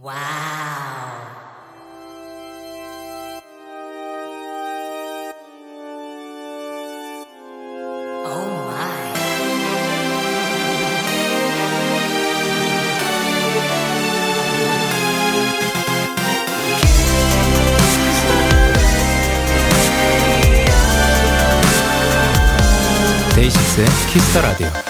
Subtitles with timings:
[0.00, 0.78] 와우.
[23.34, 24.87] 데이식스의 키스터 라디오.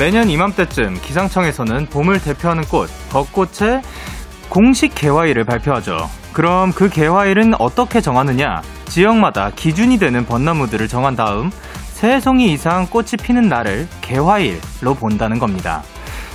[0.00, 3.82] 매년 이맘때쯤 기상청에서는 봄을 대표하는 꽃, 벚꽃의
[4.48, 6.08] 공식 개화일을 발표하죠.
[6.32, 8.62] 그럼 그 개화일은 어떻게 정하느냐?
[8.88, 11.50] 지역마다 기준이 되는 벚나무들을 정한 다음
[11.92, 15.82] 세 송이 이상 꽃이 피는 날을 개화일로 본다는 겁니다.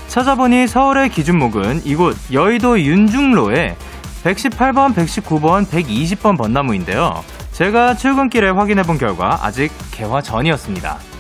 [0.10, 3.78] 찾아보니 서울의 기준목은 이곳 여의도 윤중로에
[4.24, 7.24] 118번, 119번, 120번 벚나무인데요.
[7.52, 11.15] 제가 출근길에 확인해 본 결과 아직 개화 전이었습니다.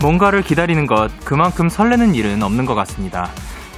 [0.00, 3.30] 뭔가를 기다리는 것, 그만큼 설레는 일은 없는 것 같습니다.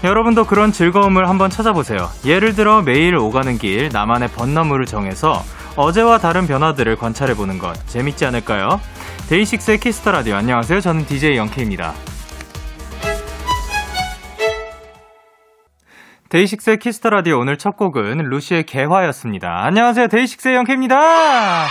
[0.05, 2.09] 여러분도 그런 즐거움을 한번 찾아보세요.
[2.25, 5.43] 예를 들어 매일 오가는 길 나만의 벚나무를 정해서
[5.77, 8.81] 어제와 다른 변화들을 관찰해 보는 것 재밌지 않을까요?
[9.29, 10.81] 데이식스의 Kiss the Radio 안녕하세요.
[10.81, 11.93] 저는 DJ 영케이입니다.
[16.31, 19.65] 데이식스의 Kiss the Radio 오늘 첫 곡은 루시의 개화였습니다.
[19.65, 20.09] 안녕하세요.
[20.09, 21.67] 데이식스의 영케이입니다.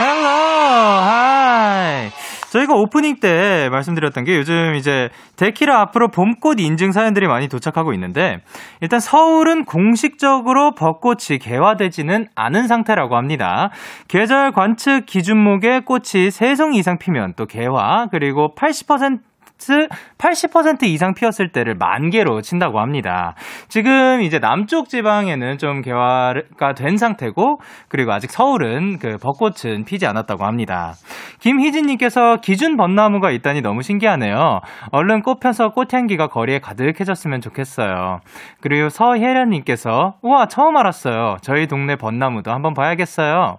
[0.00, 2.10] Hello, hi.
[2.50, 8.40] 저희가 오프닝 때 말씀드렸던 게 요즘 이제 데키라 앞으로 봄꽃 인증 사연들이 많이 도착하고 있는데
[8.80, 13.70] 일단 서울은 공식적으로 벚꽃이 개화되지는 않은 상태라고 합니다.
[14.08, 19.20] 계절 관측 기준목의 꽃이 3송이 이상 피면 또 개화 그리고 80%
[19.58, 23.34] 80% 이상 피었을 때를 만개로 친다고 합니다.
[23.68, 30.44] 지금 이제 남쪽 지방에는 좀 개화가 된 상태고 그리고 아직 서울은 그 벚꽃은 피지 않았다고
[30.44, 30.94] 합니다.
[31.40, 34.60] 김희진님께서 기준 벚나무가 있다니 너무 신기하네요.
[34.92, 38.20] 얼른 꽃 펴서 꽃향기가 거리에 가득해졌으면 좋겠어요.
[38.60, 41.36] 그리고 서혜련님께서 우와 처음 알았어요.
[41.42, 43.58] 저희 동네 벚나무도 한번 봐야겠어요.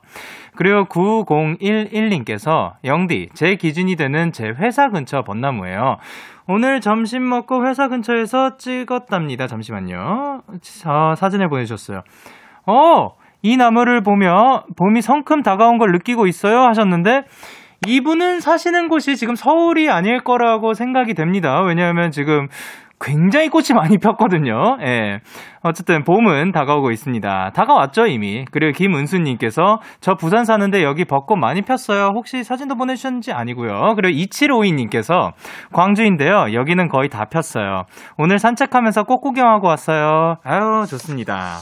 [0.60, 0.84] 그리고
[1.24, 5.96] 9011님께서 영디, 제 기준이 되는 제 회사 근처 벚나무예요.
[6.48, 9.48] 오늘 점심 먹고 회사 근처에서 찍었답니다.
[9.48, 10.42] 잠시만요.
[10.84, 12.02] 아, 사진을 보내주셨어요.
[12.66, 13.12] 어,
[13.42, 17.24] 이 나무를 보며 봄이 성큼 다가온 걸 느끼고 있어요 하셨는데
[17.88, 21.62] 이분은 사시는 곳이 지금 서울이 아닐 거라고 생각이 됩니다.
[21.62, 22.50] 왜냐하면 지금
[23.02, 24.78] 굉장히 꽃이 많이 폈거든요.
[24.82, 25.20] 예.
[25.62, 27.52] 어쨌든 봄은 다가오고 있습니다.
[27.56, 28.46] 다가왔죠, 이미.
[28.52, 32.12] 그리고 김은수님께서 저 부산 사는데 여기 벚꽃 많이 폈어요.
[32.14, 33.96] 혹시 사진도 보내주셨는지 아니고요.
[33.96, 35.32] 그리고 2752님께서
[35.72, 36.54] 광주인데요.
[36.54, 37.84] 여기는 거의 다 폈어요.
[38.18, 40.36] 오늘 산책하면서 꽃 구경하고 왔어요.
[40.44, 41.60] 아유, 좋습니다.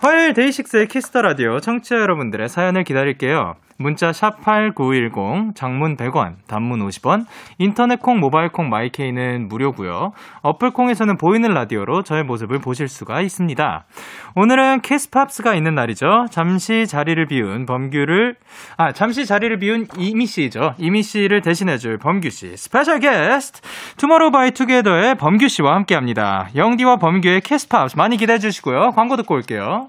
[0.00, 3.54] 화요일 데이식스의 Kiss the Radio 청취자 여러분들의 사연을 기다릴게요.
[3.78, 7.26] 문자 샵 8910 장문 100원, 단문 50원,
[7.58, 10.12] 인터넷 콩, 모바일 콩, 마이케이는 무료고요.
[10.42, 13.84] 어플 콩에서는 보이는 라디오로 저의 모습을 보실 수가 있습니다.
[14.34, 16.26] 오늘은 Kiss Pops가 있는 날이죠.
[16.30, 18.36] 잠시 자리를 비운 범규를
[18.76, 20.74] 아, 잠시 자리를 비운 이미 씨죠.
[20.78, 22.56] 이미 씨를 대신해 줄 범규 씨.
[22.56, 23.60] special guest
[23.96, 26.48] 투모로우 바이 투게더의 범규 씨와 함께 합니다.
[26.54, 28.92] 영디와 범규의 Kiss Pops 많이 기대해 주시고요.
[28.92, 29.88] 광고 듣고 올게요.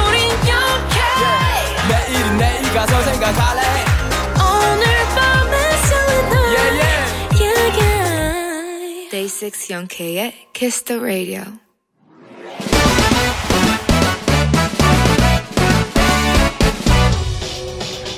[0.06, 1.88] 우린 영케 yeah.
[1.88, 3.60] 내일은 내일 가서 생각할래
[4.36, 4.84] 오늘
[5.14, 5.54] 밤에
[5.88, 7.00] 설레는 yeah, yeah.
[7.40, 9.10] yeah, yeah.
[9.10, 11.42] Day 6 영케의 Kiss the Radio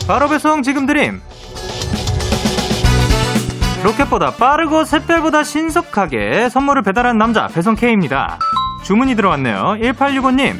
[0.08, 1.20] 바로 배송 지금 드림
[3.84, 8.38] 로켓보다 빠르고 샛별보다 신속하게 선물을 배달한 남자 배송 K입니다.
[8.82, 9.76] 주문이 들어왔네요.
[9.80, 10.56] 1865님.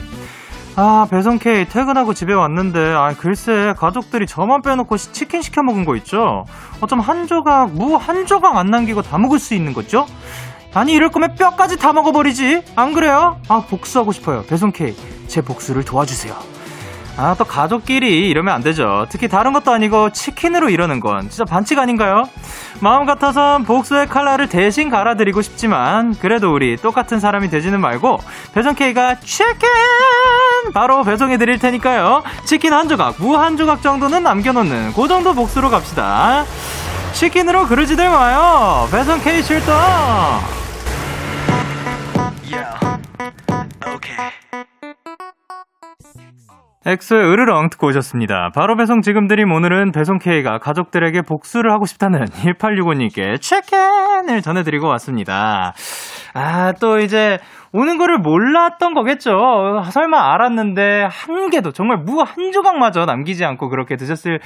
[0.74, 5.96] 아, 배송 K 퇴근하고 집에 왔는데 아 글쎄 가족들이 저만 빼놓고 치킨 시켜 먹은 거
[5.96, 6.46] 있죠.
[6.80, 10.06] 어쩜 한 조각 무 한 조각 안 남기고 다 먹을 수 있는 거죠?
[10.72, 12.62] 아니 이럴 거면 뼈까지 다 먹어버리지.
[12.74, 13.38] 안 그래요?
[13.48, 14.44] 아 복수하고 싶어요.
[14.44, 14.96] 배송 K
[15.26, 16.34] 제 복수를 도와주세요.
[17.18, 19.06] 아, 또 가족끼리 이러면 안 되죠.
[19.10, 22.28] 특히 다른 것도 아니고 치킨으로 이러는 건 진짜 반칙 아닌가요?
[22.80, 28.18] 마음 같아선 복수의 칼날을 대신 갈아드리고 싶지만 그래도 우리 똑같은 사람이 되지는 말고
[28.54, 29.68] 배송 K가 치킨
[30.72, 32.22] 바로 배송해 드릴 테니까요.
[32.44, 36.44] 치킨 한 조각, 무 한 조각 정도는 남겨놓는 그 정도 복수로 갑시다.
[37.12, 38.88] 치킨으로 그러지들 마요.
[38.90, 39.74] 배송 K 출동.
[42.50, 42.98] Yeah.
[43.86, 44.32] Okay.
[46.84, 48.50] 엑소의 으르렁 듣고 오셨습니다.
[48.54, 55.74] 바로 배송 지금 드림 오늘은 배송 K가 가족들에게 복수를 하고 싶다는 1865님께 체크인을 전해드리고 왔습니다.
[56.34, 57.38] 아, 또 이제
[57.72, 59.30] 오는 거를 몰랐던 거겠죠.
[59.90, 64.40] 설마 알았는데 한 개도 정말 무 한 조각마저 남기지 않고 그렇게 드셨을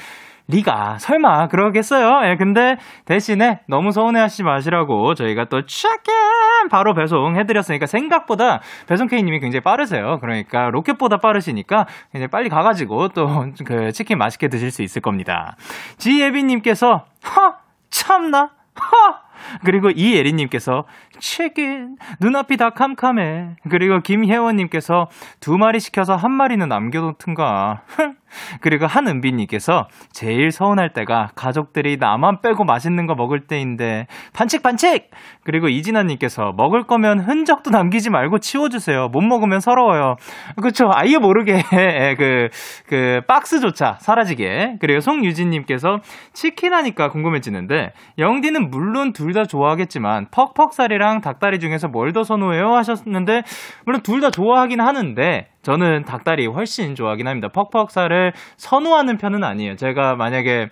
[0.49, 2.31] 리가 설마 그러겠어요?
[2.31, 9.63] 예, 근데 대신에 너무 서운해하시지 마시라고 저희가 또 in 바로 배송해드렸으니까 생각보다 배송 K님이 굉장히
[9.63, 10.19] 빠르세요.
[10.21, 13.27] 그러니까 로켓보다 빠르시니까 굉장히 빨리 가가지고 또
[13.67, 15.57] 그 치킨 맛있게 드실 수 있을 겁니다.
[15.99, 17.57] 지예빈님께서 하
[17.91, 19.27] 참나 하
[19.65, 20.85] 그리고 이예린님께서
[21.21, 23.57] 치킨 눈앞이 다 캄캄해.
[23.71, 25.09] 그리고 김혜원님께서
[25.41, 27.83] 두 마리 시켜서 한 마리는 남겨놓든가.
[28.61, 35.11] 그리고 한은비님께서 제일 서운할 때가 가족들이 나만 빼고 맛있는 거 먹을 때인데 반칙 반칙.
[35.45, 39.09] 그리고 이진아님께서 먹을 거면 흔적도 남기지 말고 치워주세요.
[39.09, 40.17] 못 먹으면 서러워요.
[40.61, 40.91] 그렇죠.
[40.93, 42.49] 아예 모르게 그그
[42.89, 44.79] 그 박스조차 사라지게.
[44.81, 46.01] 그리고 송유진님께서
[46.33, 53.43] 치킨 하니까 궁금해지는데 영디는 물론 둘 다 좋아하겠지만 퍽퍽살이랑 닭다리 중에서 뭘 더 선호해요 하셨는데
[53.85, 57.49] 물론 둘 다 좋아하긴 하는데 저는 닭다리 훨씬 좋아하긴 합니다.
[57.49, 59.77] 퍽퍽살을 선호하는 편은 아니에요.
[59.77, 60.69] 제가 만약에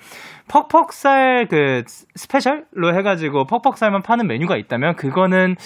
[0.48, 1.82] 퍽퍽살 그
[2.14, 5.56] 스페셜로 해가지고 퍽퍽살만 파는 메뉴가 있다면 그거는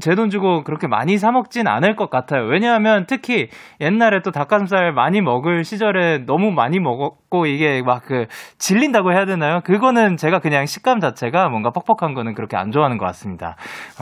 [0.00, 2.44] 제 돈 주고 그렇게 많이 사 먹진 않을 것 같아요.
[2.44, 3.48] 왜냐하면 특히
[3.80, 8.26] 옛날에 또 닭가슴살 많이 먹을 시절에 너무 많이 먹었고 이게 막 그
[8.58, 9.60] 질린다고 해야 되나요?
[9.64, 13.56] 그거는 제가 그냥 식감 자체가 뭔가 퍽퍽한 거는 그렇게 안 좋아하는 것 같습니다.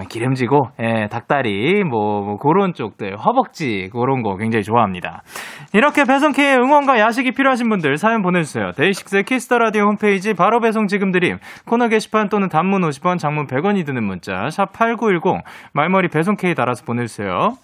[0.08, 5.22] 기름지고 예, 닭다리 뭐, 뭐 그런 쪽들 허벅지 그런 거 굉장히 좋아합니다.
[5.72, 8.72] 이렇게 배송 K의 응원과 야식이 필요하신 분들 사연 보내주세요.
[8.72, 13.46] 데이식스의 Kiss the Radio 홈페이지 바로 배송 지금 드림 코너 게시판 또는 단문 50원, 장문
[13.46, 15.42] 100원이 드는 문자 샵 #8910
[15.72, 17.56] 말머리 배송 K 달아서 보내주세요.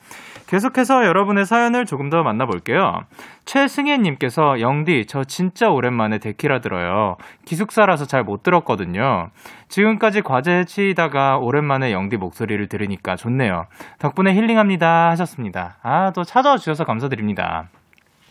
[0.48, 3.00] 계속해서 여러분의 사연을 조금 더 만나볼게요.
[3.44, 7.16] 최승혜님께서 영디, 저 진짜 오랜만에 데키라 들어요.
[7.44, 9.28] 기숙사라서 잘 못 들었거든요.
[9.68, 13.66] 지금까지 과제에 치이다가 오랜만에 영디 목소리를 들으니까 좋네요.
[13.98, 15.76] 덕분에 힐링합니다 하셨습니다.
[15.82, 17.68] 아, 또 찾아와 주셔서 감사드립니다.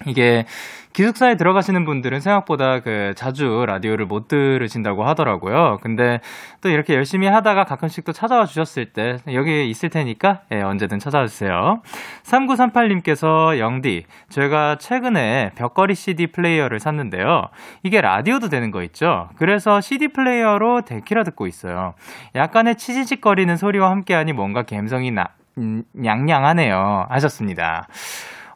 [0.05, 0.45] 이게
[0.93, 5.77] 기숙사에 들어가시는 분들은 생각보다 그 자주 라디오를 못 들으신다고 하더라고요.
[5.81, 6.19] 근데
[6.61, 11.27] 또 이렇게 열심히 하다가 가끔씩 또 찾아와 주셨을 때 여기 있을 테니까 예, 언제든 찾아와
[11.27, 11.81] 주세요.
[12.23, 17.43] 3938님께서 영디, 제가 최근에 벽걸이 CD 플레이어를 샀는데요.
[17.83, 19.29] 이게 라디오도 되는 거 있죠?
[19.37, 21.93] 그래서 CD 플레이어로 데키라 듣고 있어요.
[22.35, 27.05] 약간의 치지직거리는 소리와 함께하니 뭔가 감성이 나, 음, 낭낭하네요.
[27.09, 27.87] 하셨습니다.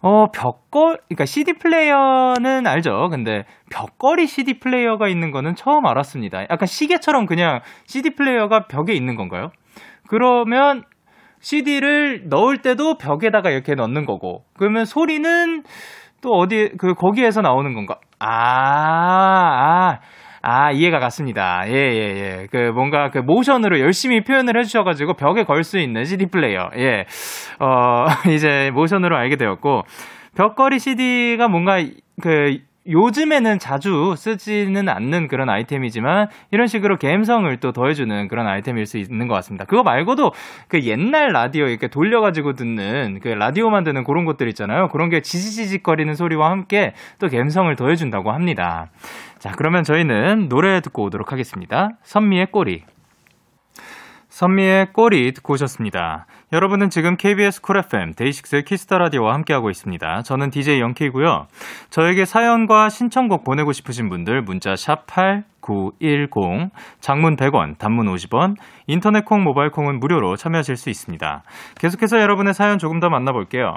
[0.04, 3.10] 어, 벽걸, 그러니까 CD 플레이어는 알죠.
[3.10, 6.44] 근데 벽걸이 CD 플레이어가 있는 거는 처음 알았습니다.
[6.44, 9.52] 약간 시계처럼 그냥 CD 플레이어가 벽에 있는 건가요?
[10.08, 10.84] 그러면
[11.40, 15.64] CD를 넣을 때도 벽에다가 이렇게 넣는 거고, 그러면 소리는
[16.22, 17.98] 또 어디, 그, 거기에서 나오는 건가?
[18.20, 20.00] 아, 아.
[20.44, 21.62] 아, 이해가 갔습니다.
[21.68, 21.76] 예, 예,
[22.42, 22.48] 예.
[22.52, 26.70] 그, 뭔가 그 모션으로 열심히 표현을 해주셔가지고 벽에 걸 수 있는 CD 플레이어.
[26.78, 27.06] 예.
[27.60, 29.84] 어, 이제 모션으로 알게 되었고,
[30.36, 31.78] 벽걸이 CD가 뭔가
[32.22, 38.98] 그, 요즘에는 자주 쓰지는 않는 그런 아이템이지만 이런 식으로 감성을 또 더해주는 그런 아이템일 수
[38.98, 39.66] 있는 것 같습니다.
[39.66, 40.32] 그거 말고도
[40.68, 44.88] 그 옛날 라디오 이렇게 돌려가지고 듣는 그 라디오 만드는 그런 것들 있잖아요.
[44.88, 48.90] 그런 게 지지지직거리는 소리와 함께 또 감성을 더해준다고 합니다.
[49.38, 51.90] 자, 그러면 저희는 노래 듣고 오도록 하겠습니다.
[52.04, 52.84] 선미의 꼬리.
[54.30, 56.26] 선미의 꼬리 듣고 오셨습니다.
[56.54, 60.24] 여러분은 지금 KBS Cool FM 데이식스의 Kiss the Radio와 함께하고 있습니다.
[60.24, 61.48] 저는 DJ 영케이고요.
[61.90, 68.56] 저에게 사연과 신청곡 보내고 싶으신 분들 문자 샵 8910 장문 100원, 단문 50원,
[68.88, 71.44] 인터넷 콩, 모바일 콩은 무료로 참여하실 수 있습니다.
[71.80, 73.74] 계속해서 여러분의 사연 조금 더 만나볼게요.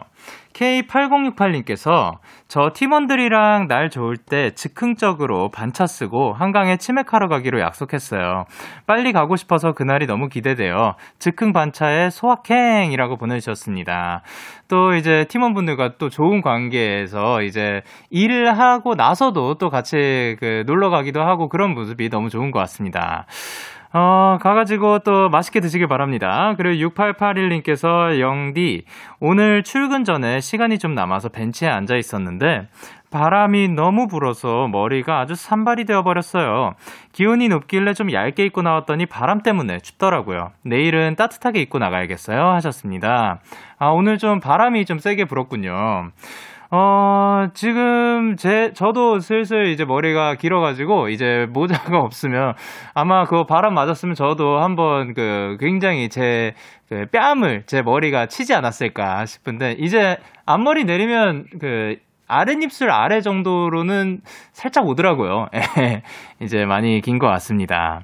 [0.55, 2.19] K8068님께서
[2.49, 8.45] 저 팀원들이랑 날 좋을 때 즉흥적으로 반차 쓰고 한강에 치맥하러 가기로 약속했어요.
[8.87, 10.95] 빨리 가고 싶어서 그날이 너무 기대돼요.
[11.19, 14.23] 즉흥 반차에 소확행이라고 보내주셨습니다.
[14.69, 21.23] 또 이제 팀원분들과 또 좋은 관계에서 이제 일을 하고 나서도 또 같이 그 놀러 가기도
[21.23, 23.27] 하고 그런 모습이 너무 좋은 것 같습니다.
[23.97, 26.55] 어, 가가지고 또 맛있게 드시길 바랍니다.
[26.57, 28.85] 그리고 6881님께서 영디,
[29.21, 32.67] 오늘 출근 전에 시간이 좀 남아서 벤치에 앉아 있었는데,
[33.13, 36.75] 바람이 너무 불어서 머리가 아주 산발이 되어버렸어요.
[37.13, 40.51] 기온이 높길래 좀 얇게 입고 나왔더니 바람 때문에 춥더라고요.
[40.63, 42.49] 내일은 따뜻하게 입고 나가야겠어요.
[42.55, 43.39] 하셨습니다.
[43.79, 46.11] 아, 오늘 좀 바람이 좀 세게 불었군요.
[46.71, 52.55] 어, 지금 제, 저도 슬슬 이제 머리가 길어가지고 이제 모자가 없으면
[52.95, 56.55] 아마 그거 바람 맞았으면 저도 한번 그 굉장히 제
[56.89, 60.17] 그 뺨을 제 머리가 치지 않았을까 싶은데 이제
[60.47, 61.97] 앞머리 내리면 그
[62.29, 64.21] 아랫입술 아래 정도로는
[64.53, 65.49] 살짝 오더라고요.
[65.81, 66.03] 예,
[66.41, 68.03] 이제 많이 긴 것 같습니다.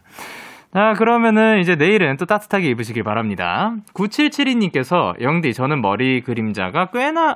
[0.72, 3.74] 자, 그러면은 이제 내일은 또 따뜻하게 입으시길 바랍니다.
[3.94, 7.34] 9772님께서 영디, 저는 머리 그림자가 꽤나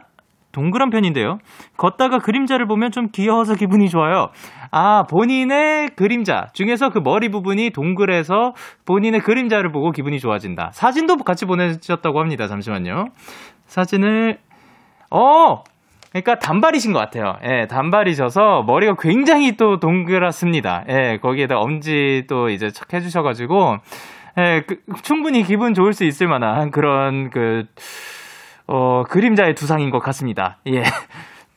[0.54, 1.38] 동그란 편인데요.
[1.76, 4.28] 걷다가 그림자를 보면 좀 귀여워서 기분이 좋아요.
[4.70, 8.54] 아, 본인의 그림자 중에서 그 머리 부분이 동그래서
[8.86, 10.70] 본인의 그림자를 보고 기분이 좋아진다.
[10.72, 12.46] 사진도 같이 보내주셨다고 합니다.
[12.46, 13.06] 잠시만요.
[13.66, 14.38] 사진을,
[15.10, 15.62] 어!
[16.10, 17.34] 그러니까 단발이신 것 같아요.
[17.42, 20.84] 예, 단발이셔서 머리가 굉장히 또 동그랗습니다.
[20.88, 23.78] 예, 거기에다 엄지 또 이제 착 해주셔가지고,
[24.38, 27.64] 예, 그, 충분히 기분 좋을 수 있을 만한 그런 그,
[28.66, 30.58] 어, 그림자의 두상인 것 같습니다.
[30.66, 30.82] 예.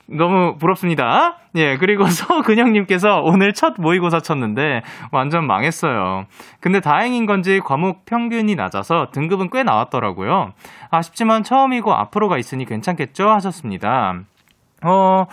[0.10, 1.38] 너무 부럽습니다.
[1.56, 6.26] 예, 그리고 서근영님께서 오늘 첫 모의고사 쳤는데 완전 망했어요.
[6.62, 10.54] 근데 다행인 건지 과목 평균이 낮아서 등급은 꽤 나왔더라고요.
[10.92, 13.30] 아쉽지만 처음이고 앞으로가 있으니 괜찮겠죠?
[13.30, 14.22] 하셨습니다.
[14.84, 15.26] 어,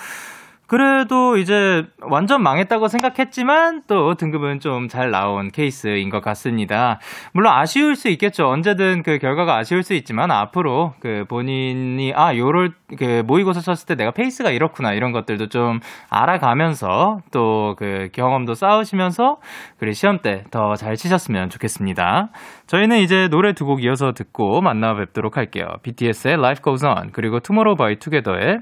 [0.74, 6.98] 그래도 이제 완전 망했다고 생각했지만 또 등급은 좀 잘 나온 케이스인 것 같습니다.
[7.32, 8.48] 물론 아쉬울 수 있겠죠.
[8.48, 13.94] 언제든 그 결과가 아쉬울 수 있지만 앞으로 그 본인이 아 요럴 그 모의고사 쳤을 때
[13.94, 19.38] 내가 페이스가 이렇구나 이런 것들도 좀 알아가면서 또 그 경험도 쌓으시면서
[19.78, 22.28] 그리고 시험 때 더 잘 치셨으면 좋겠습니다.
[22.66, 25.66] 저희는 이제 노래 두 곡 이어서 듣고 만나 뵙도록 할게요.
[25.82, 28.58] BTS의 Life Goes On 그리고 Tomorrow by Together의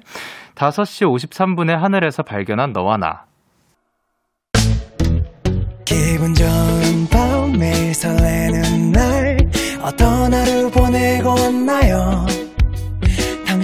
[0.55, 3.25] 5시 53분에 하늘에서 발견한 너와 나.
[5.85, 9.37] 기분 좋은 밤 매일 설레는 날
[9.83, 12.25] 어떤 하루 보내고 왔나요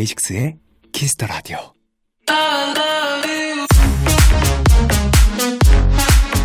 [0.00, 0.56] 데이식스의
[0.92, 1.58] Kiss the Radio.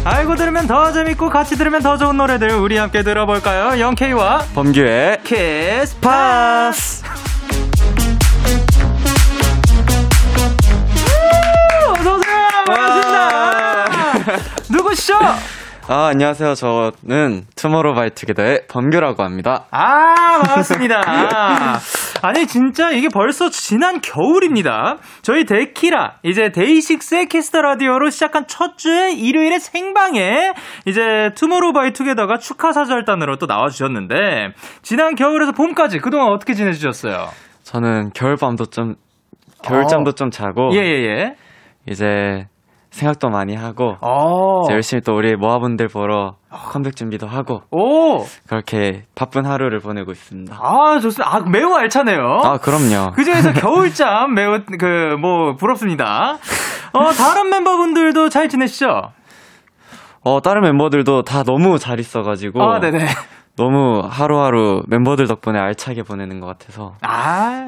[0.04, 3.80] 알고 들으면 더 재밌고 같이 들으면 더 좋은 노래들 우리 함께 들어볼까요?
[3.80, 7.04] 영케이와 범규의 Kiss Pops.
[11.98, 12.48] 어서 오세요.
[12.68, 13.86] 반갑습니다.
[14.70, 15.14] 누구시죠?
[15.88, 16.56] 아, 안녕하세요.
[16.56, 19.68] 저는 투모로우 바이 투게더의 범규라고 합니다.
[19.70, 21.00] 아, 반갑습니다.
[22.24, 24.98] 아니, 진짜 이게 벌써 지난 겨울입니다.
[25.22, 30.54] 저희 데키라, 이제 데이식스의 Kiss the Radio로 시작한 첫 주에 일요일에 생방에
[30.88, 37.28] 이제 투모로우 바이 투게더가 축하 사절단으로 또 나와주셨는데, 지난 겨울에서 봄까지 그동안 어떻게 지내주셨어요?
[37.62, 38.96] 저는 겨울밤도 좀,
[39.62, 41.36] 겨울잠도 좀 자고, 예, 예, 예.
[41.88, 42.48] 이제
[42.96, 44.62] 생각도 많이 하고, 어.
[44.64, 48.24] 이제 열심히 또 우리 모아분들 보러 컴백 준비도 하고, 오!
[48.48, 50.56] 그렇게 바쁜 하루를 보내고 있습니다.
[50.58, 51.36] 아, 좋습니다.
[51.36, 52.42] 아, 매우 알차네요.
[52.44, 53.12] 아, 그럼요.
[53.14, 56.38] 그 중에서 겨울잠 매우 그 뭐 부럽습니다.
[56.94, 59.12] 어 다른 멤버분들도 잘 지내시죠?
[60.24, 63.06] 어, 다른 멤버들도 다 너무 잘 있어가지고, 아 네네.
[63.58, 67.68] 너무 하루하루 멤버들 덕분에 알차게 보내는 것 같아서, 아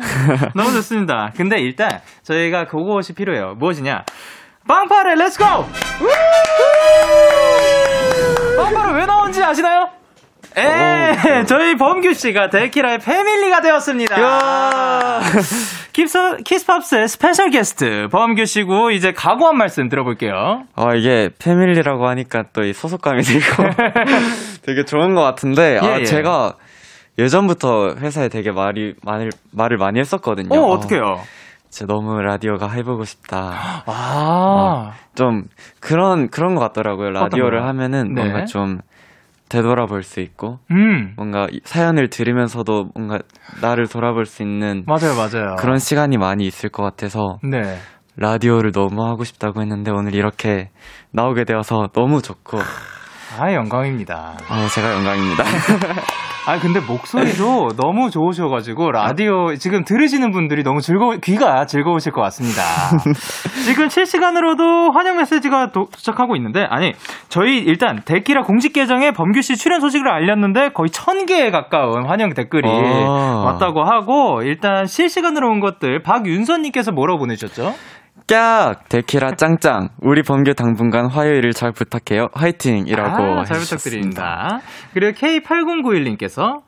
[0.55, 1.31] 너무 좋습니다.
[1.35, 1.89] 근데 일단
[2.23, 3.55] 저희가 그것이 필요해요.
[3.57, 4.03] 무엇이냐?
[4.67, 5.45] 빵파레 Let's go!
[8.57, 9.89] 빵파레 왜 나온지 아시나요?
[10.57, 14.15] 에, 저희 범규 씨가 데키라의 패밀리가 되었습니다.
[15.93, 20.63] 킵스, 키스팝스의 스페셜 게스트 범규 씨고 이제 각오 한 말씀 들어볼게요.
[20.75, 23.63] 어, 이게 패밀리라고 하니까 또 이 소속감이 들고
[24.63, 26.05] 되게 좋은 것 같은데, 예, 아, 예.
[26.05, 26.55] 제가
[27.19, 30.59] 예전부터 회사에 되게 말이, 말을, 말을 많이 했었거든요.
[30.59, 31.21] 어, 어떡해요?
[31.69, 33.83] 진짜 너무 라디오가 해보고 싶다.
[33.87, 35.43] 아, 좀
[35.79, 37.11] 그런, 그런 것 같더라고요.
[37.11, 37.63] 라디오를?
[37.65, 38.21] 하면은 네.
[38.21, 38.79] 뭔가 좀
[39.49, 43.19] 되돌아볼 수 있고, 음, 뭔가 이 사연을 들으면서도 뭔가
[43.61, 45.55] 나를 돌아볼 수 있는 맞아요, 맞아요.
[45.57, 47.77] 그런 시간이 많이 있을 것 같아서 네.
[48.17, 50.69] 라디오를 너무 하고 싶다고 했는데 오늘 이렇게
[51.11, 52.57] 나오게 되어서 너무 좋고,
[53.39, 54.37] 아, 영광입니다.
[54.49, 55.43] 아, 제가 영광입니다.
[56.47, 62.61] 아, 근데 목소리도 너무 좋으셔가지고, 라디오, 지금 들으시는 분들이 너무 즐거워, 귀가 즐거우실 것 같습니다.
[63.65, 66.93] 지금 실시간으로도 환영 메시지가 도, 착하고 있는데, 아니,
[67.27, 72.33] 저희 일단 데키라 공식 계정에 범규 씨 출연 소식을 알렸는데, 거의 천 개에 가까운 환영
[72.33, 73.43] 댓글이 아.
[73.45, 77.73] 왔다고 하고, 일단 실시간으로 온 것들, 박윤선님께서 뭐라고 보내주셨죠?
[78.27, 78.89] 깍!
[78.89, 79.89] 데키라 짱짱!
[80.01, 82.27] 우리 범규 당분간 화요일을 잘 부탁해요.
[82.33, 83.39] 화이팅 이라고.
[83.39, 83.59] 아, 잘.
[83.59, 84.59] 부탁드립니다.
[84.93, 86.61] 그리고 K8091님께서,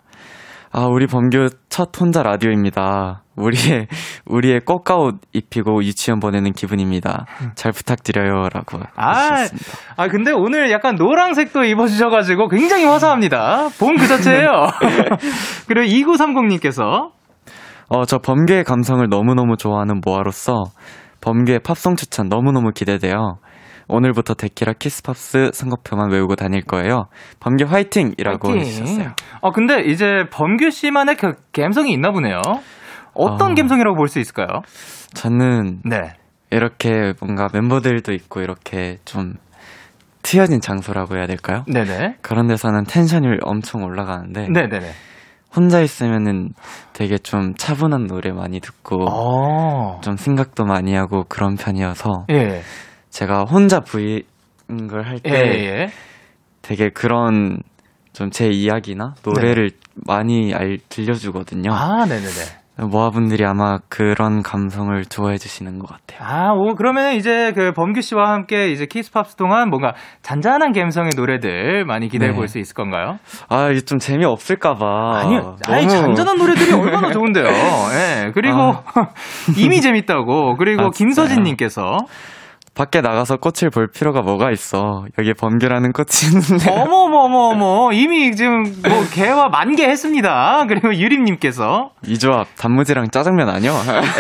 [0.71, 3.23] 아, 우리 범규 첫 혼자 라디오입니다.
[3.35, 3.87] 우리의
[4.25, 7.25] 우리의 꽃가옷 입히고 유치원 보내는 기분입니다.
[7.55, 9.77] 잘 부탁드려요 라고 아, 해주셨습니다.
[9.97, 13.69] 아, 근데 오늘 약간 노란색도 입어주셔가지고 굉장히 화사합니다.
[13.79, 14.67] 봄 그 자체예요.
[15.67, 17.11] 그리고 2930님께서
[17.87, 20.65] 어, 저 범규의 감성을 너무너무 좋아하는 모아로서
[21.21, 23.37] 범규의 팝송 추천 너무너무 기대돼요.
[23.87, 27.07] 오늘부터 데키라 키스팝스 선곡표만 외우고 다닐 거예요.
[27.39, 29.13] 범규 화이팅이라고 해주셨어요.
[29.41, 32.39] 어, 근데 이제 범규 씨만의 그 감성이 있나 보네요.
[33.13, 33.55] 어떤 아.
[33.55, 34.61] 감성이라고 볼 수 있을까요?
[35.15, 36.13] 저는 네.
[36.51, 39.33] 이렇게 뭔가 멤버들도 있고 이렇게 좀
[40.21, 41.63] 트여진 장소라고 해야 될까요?
[41.67, 42.17] 네네.
[42.21, 44.91] 그런 데서는 텐션이 엄청 올라가는데 네네네.
[45.55, 46.49] 혼자 있으면은
[46.93, 50.01] 되게 좀 차분한 노래 많이 듣고 어.
[50.01, 52.61] 좀 생각도 많이 하고 그런 편이어서 예.
[53.09, 54.23] 제가 혼자 부인
[54.89, 55.87] 걸할 예, 때 예.
[56.61, 57.61] 되게 그런
[58.13, 59.71] 좀 제 이야기나 노래를
[60.05, 61.71] 많이 알, 들려주거든요.
[61.71, 62.58] 아, 네네네.
[62.87, 66.27] 모아분들이 아마 그런 감성을 좋아해 주시는 것 같아요.
[66.27, 71.85] 아, 오, 그러면 이제 그 범규 씨와 함께 이제 키스팝스 동안 뭔가 잔잔한 감성의 노래들
[71.85, 72.35] 많이 기대해 네.
[72.35, 73.17] 볼수 있을 건가요?
[73.49, 75.19] 아, 이게 좀 재미없을까봐.
[75.19, 75.55] 아니요.
[75.67, 77.45] 아니, 잔잔한 노래들이 얼마나 좋은데요.
[77.45, 78.31] 예.
[78.33, 78.75] 그리고
[79.57, 80.55] 이미 재밌다고.
[80.57, 81.97] 그리고 아, 김서진 님께서
[82.75, 85.03] 밖에 나가서 꽃을 볼 필요가 뭐가 있어.
[85.17, 86.71] 여기 범규라는 꽃이 있는데.
[86.71, 90.65] 어머 머머머 이미 지금 뭐 개와 만개 했습니다.
[90.67, 93.71] 그리고 유림 님께서 이 조합, 단무지랑 짜장면 아니요?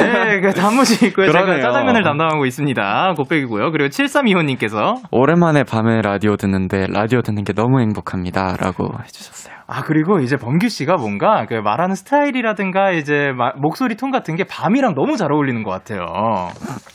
[0.01, 1.27] 예, 그 단무지 있고요.
[1.31, 1.63] 제가 그러네요.
[1.63, 3.13] 짜장면을 담당하고 있습니다.
[3.17, 3.71] 곱빼기고요.
[3.71, 8.55] 그리고 7325 님께서 오랜만에 밤에 라디오 듣는데 라디오 듣는 게 너무 행복합니다.
[8.59, 9.59] 라고 해주셨어요.
[9.71, 14.43] 아, 그리고 이제 범규 씨가 뭔가 그 말하는 스타일이라든가 이제 마- 목소리 톤 같은 게
[14.43, 16.07] 밤이랑 너무 잘 어울리는 것 같아요.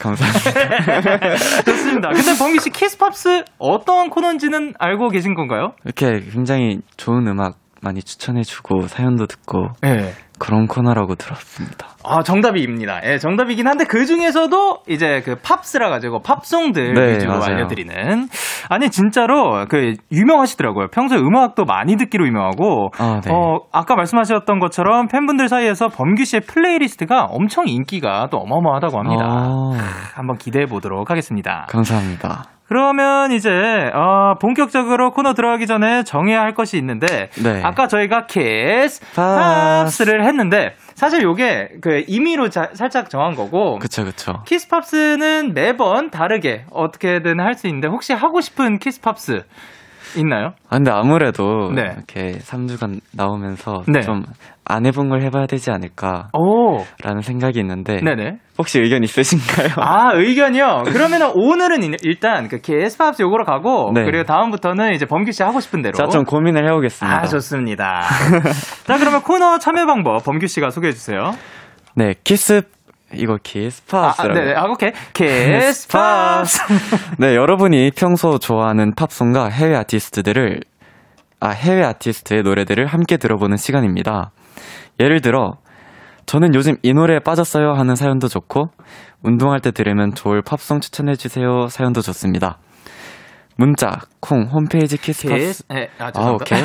[0.01, 1.37] 감사합니다.
[1.65, 2.09] 좋습니다.
[2.09, 5.75] 근데 범규 씨 키스팝스 어떤 코너인지는 알고 계신 건가요?
[6.09, 10.13] 이렇게 굉장히 좋은 음악 많이 추천해주고 사연도 듣고 네.
[10.39, 11.89] 그런 코너라고 들었습니다.
[12.03, 13.01] 아, 정답입니다.
[13.05, 17.45] 예, 정답이긴 한데 그 중에서도 이제 그 팝스라 가지고 팝송들 네, 위주로 맞아요.
[17.45, 18.29] 알려드리는.
[18.69, 20.89] 아니, 진짜로 그 유명하시더라고요.
[20.89, 22.91] 평소에 음악도 많이 듣기로 유명하고.
[22.99, 23.31] 아, 네.
[23.33, 29.25] 어, 아까 말씀하셨던 것처럼 팬분들 사이에서 범규 씨의 플레이리스트가 엄청 인기가 또 어마어마하다고 합니다.
[29.27, 29.71] 아,
[30.15, 31.67] 한번 기대해 보도록 하겠습니다.
[31.69, 32.54] 감사합니다.
[32.79, 37.63] 그러면 이제 어, 본격적으로 코너 들어가기 전에 정해야 할 것이 있는데 네.
[37.63, 39.15] 아까 저희가 키스 팝스.
[39.15, 44.43] 팝스를 했는데 사실 요게 그 임의로 자- 살짝 정한 거고 그쵸, 그쵸.
[44.45, 49.45] 키스 팝스는 매번 다르게 어떻게든 할 수 있는데 혹시 하고 싶은 키스 팝스
[50.17, 50.55] 있나요?
[50.69, 51.93] 아, 근데 아무래도 네.
[51.97, 54.01] 이렇게 3주간 나오면서 네.
[54.01, 54.25] 좀
[54.67, 58.39] 안 해본 걸 해봐야 되지 않을까라는 오, 생각이 있는데 네네.
[58.59, 59.69] 혹시 의견 있으신가요?
[59.85, 60.85] 아, 의견이요?
[60.87, 64.05] 그러면은 오늘은 일- 일단 그 키스 팝스 요거로 가고 네.
[64.05, 67.19] 그리고 다음부터는 이제 범규 씨 하고 싶은 대로 자, 좀 고민을 해보겠습니다.
[67.21, 68.03] 아, 좋습니다.
[68.87, 71.33] 자, 그러면 코너 참여 방법 범규 씨가 소개해 주세요.
[71.95, 72.63] 네, 키스
[73.13, 74.41] 이거 키스 아, 팝스라고.
[74.41, 74.91] 네, 아, 오케이.
[75.13, 76.59] 키스 팝스.
[77.19, 80.61] 네, 여러분이 평소 좋아하는 팝송과 해외 아티스트들을
[81.41, 84.31] 아, 해외 아티스트의 노래들을 함께 들어보는 시간입니다.
[85.01, 85.53] 예를 들어
[86.27, 88.71] 저는 요즘 이 노래에 빠졌어요 하는 사연도 좋고
[89.23, 92.59] 운동할 때 들으면 좋을 팝송 추천해 주세요 사연도 좋습니다.
[93.57, 95.63] 문자 콩 홈페이지 키스 팝스 키스.
[95.69, 96.31] 네, 아, 아.
[96.33, 96.61] 오케이.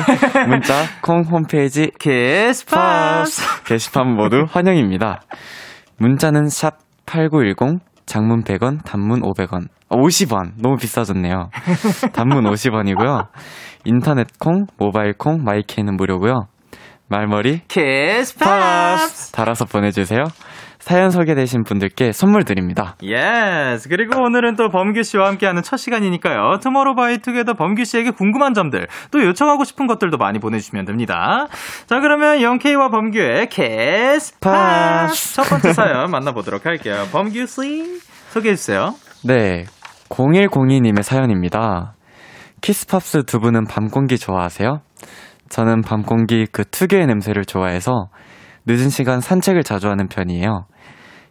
[0.48, 3.42] 문자 콩 홈페이지 키스 팝스.
[3.42, 5.20] 팝스 게시판 모두 환영입니다.
[5.98, 9.68] 문자는 샵 8910, 장문 100원, 단문 500원.
[9.88, 10.52] 아, 50원.
[10.60, 11.50] 너무 비싸졌네요.
[12.12, 13.26] 단문 50원이고요.
[13.84, 16.46] 인터넷 콩, 모바일 콩, 마이케이는 무료고요.
[17.10, 19.32] 말머리 키스 팝스.
[19.32, 20.24] 달아서 보내주세요.
[20.78, 22.94] 사연 소개되신 분들께 선물 드립니다.
[23.02, 23.88] Yes.
[23.88, 26.58] 그리고 오늘은 또 범규 씨와 함께하는 첫 시간이니까요.
[26.62, 31.48] 투모로우바이투게더 범규 씨에게 궁금한 점들, 또 요청하고 싶은 것들도 많이 보내주시면 됩니다.
[31.86, 35.34] 자, 그러면 영케이와 범규의 키스 팝스.
[35.34, 37.06] 첫 번째 사연 만나보도록 할게요.
[37.12, 38.94] 범규 씨 소개해 주세요.
[39.24, 39.64] 네.
[40.08, 41.94] 0102님의 사연입니다.
[42.60, 44.80] 키스팝스 두 분은 밤 공기 좋아하세요?
[45.50, 48.08] 저는 밤 공기 그 특유의 냄새를 좋아해서
[48.66, 50.66] 늦은 시간 산책을 자주 하는 편이에요.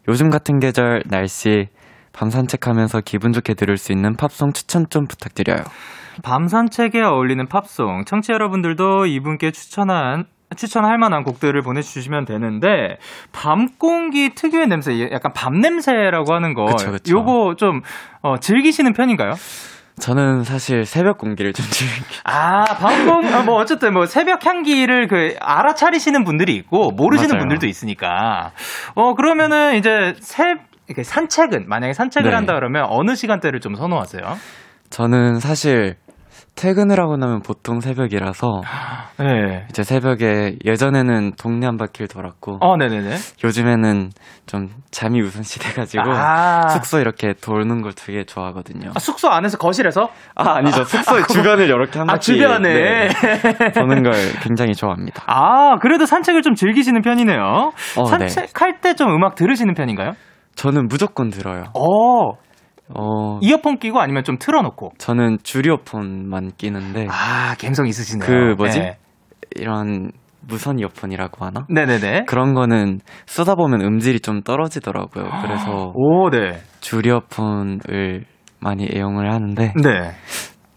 [0.08, 1.68] 요즘 같은 계절 날씨
[2.12, 5.64] 밤 산책하면서 기분 좋게 들을 수 있는 팝송 추천 좀 부탁드려요.
[6.22, 12.98] 밤 산책에 어울리는 팝송 청취 자 여러분들도 이분께 추천한 추천할 만한 곡들을 보내주시면 되는데
[13.32, 17.18] 밤 공기 특유의 냄새 약간 밤 냄새라고 하는 거 그쵸, 그쵸.
[17.18, 17.82] 요거 좀
[18.22, 19.34] 어, 즐기시는 편인가요?
[20.00, 22.04] 저는 사실 새벽 공기를 좀 즐기.
[22.24, 27.40] 아 밤공 아, 뭐 어쨌든 뭐 새벽 향기를 그 알아차리시는 분들이 있고 모르시는 맞아요.
[27.42, 28.52] 분들도 있으니까
[28.96, 30.56] 어 그러면은 이제 새
[30.88, 32.36] 이렇게 산책은 만약에 산책을 네.
[32.36, 34.38] 한다 그러면 어느 시간대를 좀 선호하세요?
[34.90, 35.96] 저는 사실
[36.60, 38.62] 퇴근을 하고 나면 보통 새벽이라서
[39.20, 39.66] 네.
[39.70, 43.16] 이제 새벽에 예전에는 동네 한 바퀴를 돌았고 어, 네네네.
[43.46, 44.10] 요즘에는
[44.46, 46.68] 좀 잠이 우선시 돼 가지고 아.
[46.68, 48.92] 숙소 이렇게 도는 걸 되게 좋아하거든요.
[48.94, 50.10] 아, 숙소 안에서 거실에서?
[50.36, 52.74] 아 아니죠 숙소 주변을 이렇게 한 아, 바퀴 주변에.
[52.74, 53.08] 네,
[53.80, 55.24] 도는 걸 굉장히 좋아합니다.
[55.28, 57.72] 아, 그래도 산책을 좀 즐기시는 편이네요.
[57.98, 60.12] 어, 산책할 때좀 음악 들으시는 편인가요?
[60.56, 61.64] 저는 무조건 들어요.
[61.74, 62.34] 어,
[62.98, 64.94] 어 이어폰 끼고 아니면 좀 틀어놓고.
[64.98, 68.26] 저는 줄이어폰만 끼는데 아, 감성 있으시네요.
[68.26, 68.80] 그 뭐지?
[68.80, 68.98] 네.
[69.56, 71.66] 이런 무선 이어폰이라고 하나?
[71.70, 72.26] 네네네.
[72.26, 75.30] 그런 거는 쓰다 보면 음질이 좀 떨어지더라고요.
[75.42, 76.62] 그래서 오, 네.
[76.80, 78.26] 줄이어폰을
[78.60, 80.12] 많이 애용을 하는데 네.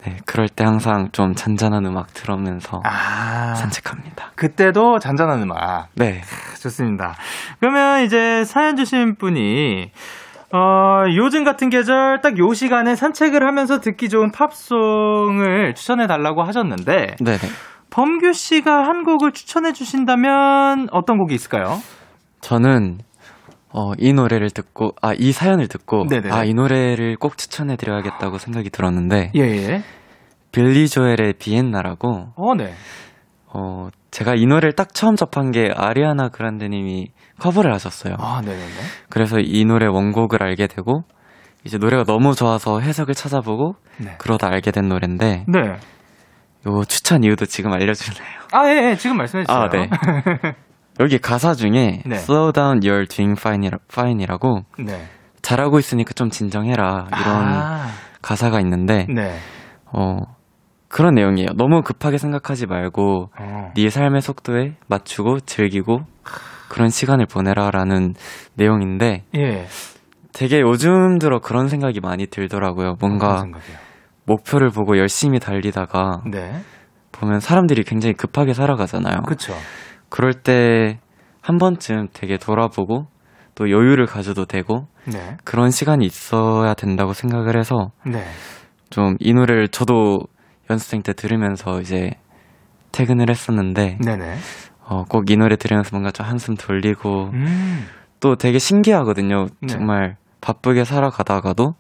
[0.05, 4.33] 네, 그럴 때 항상 좀 잔잔한 음악 들으면서 아, 산책합니다.
[4.35, 5.89] 그때도 잔잔한 음악.
[5.95, 6.23] 네.
[6.61, 7.15] 좋습니다.
[7.61, 9.93] 그러면 이제 사연 주신 분이
[10.55, 17.17] 어, 요즘 같은 계절 딱 요 시간에 산책을 하면서 듣기 좋은 팝송을 추천해 달라고 하셨는데
[17.25, 17.39] 네네.
[17.91, 21.79] 범규 씨가 한 곡을 추천해 주신다면 어떤 곡이 있을까요?
[22.41, 22.99] 저는
[23.75, 26.31] 어, 이 노래를 듣고 아 이 사연을 듣고 네네네.
[26.35, 29.83] 아이 노래를 꼭 추천해 드려야겠다고 생각이 들었는데 예, 예.
[30.53, 32.75] 빌리 조엘의 비엔나라고 어, 네.
[33.55, 37.09] 어 제가 이 노래를 딱 처음 접한 게 아리아나 그란데님이
[37.41, 38.15] 커버를 하셨어요.
[38.19, 38.81] 아, 네네네.
[39.09, 41.03] 그래서 이 노래 원곡을 알게 되고
[41.65, 44.15] 이제 노래가 너무 좋아서 해석을 찾아보고 네.
[44.19, 45.61] 그러다 알게 된 노래인데 네.
[46.67, 48.29] 요 추천 이유도 지금 알려주나요?
[48.53, 48.97] 아, 예, 예.
[48.97, 49.59] 지금 말씀해 주세요.
[49.59, 49.89] 아, 네.
[51.01, 52.17] 여기 가사 중에 네.
[52.17, 55.09] Slow down, you're doing fine이라, fine이라고 네.
[55.41, 57.89] 잘하고 있으니까 좀 진정해라 이런 아,
[58.21, 59.39] 가사가 있는데 네.
[59.87, 60.19] 어
[60.93, 61.49] 그런 내용이에요.
[61.57, 63.73] 너무 급하게 생각하지 말고 어.
[63.75, 66.01] 네 삶의 속도에 맞추고 즐기고
[66.69, 68.15] 그런 시간을 보내라라는
[68.55, 69.67] 내용인데 예.
[70.33, 72.97] 되게 요즘 들어 그런 생각이 많이 들더라고요.
[73.01, 73.45] 뭔가?
[74.25, 76.61] 목표를 보고 열심히 달리다가 네.
[77.11, 79.23] 보면 사람들이 굉장히 급하게 살아가잖아요.
[79.27, 79.53] 그쵸.
[80.09, 80.99] 그럴 때
[81.43, 83.07] 한 번쯤 되게 돌아보고
[83.55, 85.37] 또 여유를 가져도 되고 네.
[85.45, 88.25] 그런 시간이 있어야 된다고 생각을 해서 네.
[88.91, 90.21] 좀이 노래를 저도
[90.71, 92.13] 연습생 때 들으면서 이제
[92.93, 94.37] 퇴근을 했었는데 네네.
[94.85, 97.87] 어, 꼭 이 노래 들으면서 뭔가 좀 한숨 돌리고 음.
[98.21, 99.47] 또 되게 신기하거든요.
[99.61, 99.67] 네.
[99.69, 101.75] 정말 바쁘게 살아가다가도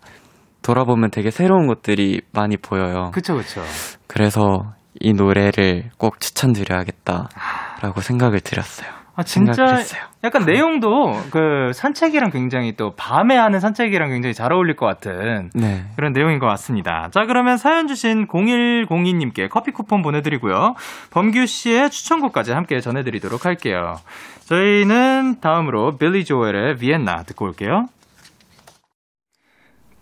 [0.62, 3.10] 돌아보면 되게 새로운 것들이 많이 보여요.
[3.12, 3.62] 그쵸, 그쵸.
[4.06, 8.88] 그래서 이 노래를 꼭 추천드려야겠다라고 생각을 드렸어요.
[9.14, 10.02] 아, 진짜 했어요.
[10.24, 15.84] 약간 내용도 그 산책이랑 굉장히 또 밤에 하는 산책이랑 굉장히 잘 어울릴 것 같은 네.
[15.96, 17.08] 그런 내용인 것 같습니다.
[17.12, 20.74] 자, 그러면 사연 주신 0102님께 커피 쿠폰 보내드리고요.
[21.10, 23.96] 범규 씨의 추천곡까지 함께 전해드리도록 할게요.
[24.44, 27.86] 저희는 다음으로 빌리 조엘의 비엔나 듣고 올게요.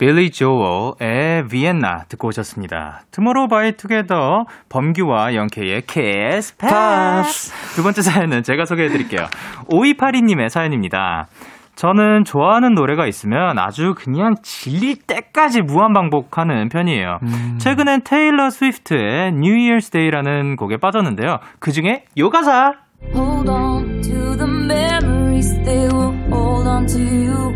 [0.01, 3.03] 빌리 조엘의 비엔나 듣고 오셨습니다.
[3.11, 9.27] 투모로우 바이 투게더 범규와 영케이의 키스 팝스 두 번째 사연은 제가 소개해드릴게요.
[9.69, 11.27] 5282님의 사연입니다.
[11.75, 17.19] 저는 좋아하는 노래가 있으면 아주 그냥 질릴 때까지 무한 반복하는 편이에요.
[17.59, 21.41] 최근엔 테일러 스위프트의 New Year's Day라는 곡에 빠졌는데요.
[21.59, 22.73] 그 중에 요 가사!
[23.13, 27.55] Hold on to the memories, they will hold on to you.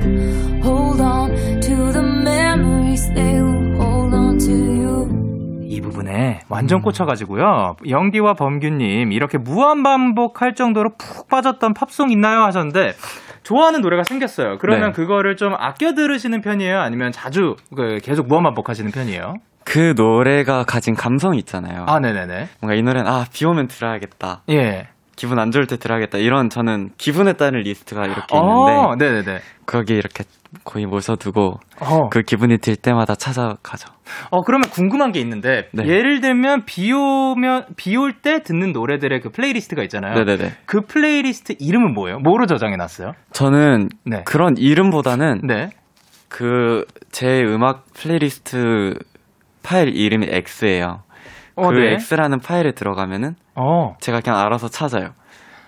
[0.63, 1.31] Hold on
[1.61, 5.65] to the memories, they will hold on to you.
[5.69, 7.77] 이 부분에 완전 꽂혀가지고요.
[7.89, 12.43] 영디와 범규님 이렇게 무한 반복할 정도로 푹 빠졌던 팝송 있나요?
[12.45, 12.95] 하셨는데
[13.43, 14.59] 좋아하는 노래가 생겼어요.
[14.59, 14.93] 그러면 네.
[14.93, 16.81] 그거를 좀 아껴 들으시는 편이에요?
[16.81, 19.35] 아니면 자주 그 계속 무한 반복하시는 편이에요?
[19.65, 21.85] 그 노래가 가진 감성이 있잖아요.
[21.89, 22.49] 아, 네네네.
[22.61, 24.43] 뭔가 이 노래는 아, 비 오면 들어야겠다.
[24.51, 24.89] 예.
[25.17, 26.19] 기분 안 좋을 때 들어야겠다.
[26.19, 29.41] 이런 저는 기분에 따른 리스트가 이렇게 어, 있는데 네네네.
[29.67, 30.25] 거기 이렇게
[30.65, 32.09] 거의 모셔두고 어.
[32.11, 33.93] 그 기분이 들 때마다 찾아가죠.
[34.31, 35.85] 어, 그러면 궁금한 게 있는데, 네.
[35.87, 40.15] 예를 들면, 비 오면, 비 올 때 듣는 노래들의 그 플레이리스트가 있잖아요.
[40.15, 40.53] 네네네.
[40.67, 42.19] 그 플레이리스트 이름은 뭐예요?
[42.19, 43.13] 뭐로 저장해 놨어요?
[43.33, 44.23] 저는 네.
[44.25, 45.71] 그런 이름보다는 네.
[46.29, 48.95] 그 제 음악 플레이리스트
[49.63, 51.01] 파일 이름이 X예요.
[51.57, 51.93] 어, 그 네.
[51.95, 53.97] X라는 파일에 들어가면은 어.
[54.01, 55.11] 제가 그냥 알아서 찾아요.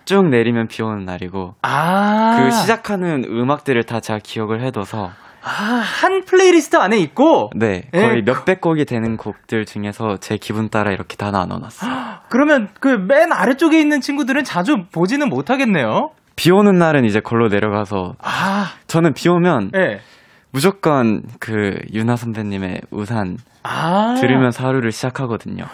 [0.05, 2.37] 쭉 내리면 비 오는 날이고 아.
[2.39, 5.11] 그 시작하는 음악들을 다 제가 기억을 해둬서
[5.43, 10.71] 아, 한 플레이리스트 안에 있고, 네 예, 거의 몇백 곡이 되는 곡들 중에서 제 기분
[10.71, 11.91] 따라 이렇게 다 나눠놨어요.
[12.31, 16.11] 그러면 그 맨 아래쪽에 있는 친구들은 자주 보지는 못하겠네요?
[16.35, 20.01] 비 오는 날은 이제 글로 내려가서 아, 저는 비 오면 예.
[20.51, 24.17] 무조건 그 윤하 선배님의 우산 아.
[24.21, 25.65] 들으면서 하루를 시작하거든요.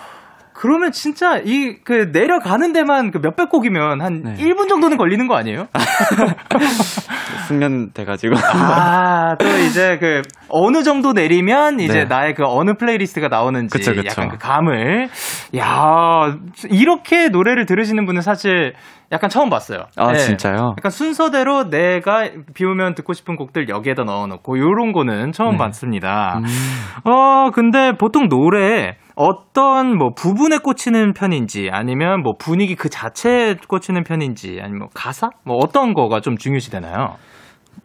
[0.63, 4.35] 그러면 진짜 이 그 내려가는 데만 그 몇백 곡이면 한 네.
[4.37, 5.67] 1분 정도는 걸리는 거 아니에요?
[7.49, 8.37] 숙련돼가지고.
[8.37, 12.05] 아, 또 이제 그 어느 정도 내리면 이제 네.
[12.05, 14.07] 나의 그 어느 플레이리스트가 나오는지 그쵸, 그쵸.
[14.09, 15.09] 약간 그 감을
[15.57, 16.37] 야,
[16.71, 18.75] 이렇게 노래를 들으시는 분은 사실
[19.11, 19.87] 약간 처음 봤어요.
[19.97, 20.19] 아, 네.
[20.19, 20.75] 진짜요?
[20.79, 25.57] 약간 순서대로 내가 비우면 듣고 싶은 곡들 여기에다 넣어놓고 요런 거는 처음 네.
[25.59, 26.39] 봤습니다.
[26.39, 27.11] 음.
[27.11, 34.05] 어, 근데 보통 노래에 어떤 뭐 부분에 꽂히는 편인지 아니면 뭐 분위기 그 자체에 꽂히는
[34.05, 35.31] 편인지 아니면 뭐 가사?
[35.45, 37.17] 뭐 어떤 거가 좀 중요시 되나요?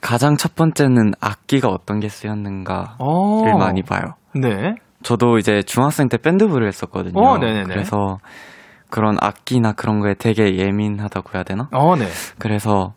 [0.01, 3.57] 가장 첫 번째는 악기가 어떤 게 쓰였는가를 어.
[3.57, 4.13] 많이 봐요.
[4.35, 4.75] 네.
[5.03, 7.19] 저도 이제 중학생 때 밴드부를 했었거든요.
[7.19, 7.65] 어, 네네네.
[7.65, 8.17] 그래서
[8.89, 11.67] 그런 악기나 그런 거에 되게 예민하다고 해야 되나?
[11.71, 12.05] 어, 네.
[12.39, 12.93] 그래서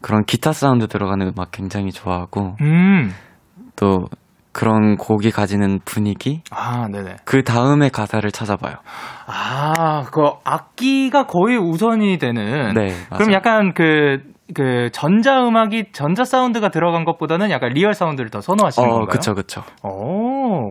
[0.00, 3.10] 그런 기타 사운드 들어가는 음악 굉장히 좋아하고 음.
[3.76, 4.06] 또
[4.52, 7.16] 그런 곡이 가지는 분위기 아, 네네.
[7.24, 8.74] 그 다음에 가사를 찾아봐요.
[9.26, 12.74] 아, 그 악기가 거의 우선이 되는.
[12.74, 13.32] 네, 그럼 맞아요.
[13.32, 14.18] 약간 그,
[14.54, 19.06] 그 전자 음악이 전자 사운드가 들어간 것보다는 약간 real 사운드를 더 선호하시는 어, 건가요?
[19.08, 19.62] 그쵸, 그쵸.
[19.84, 20.70] 오,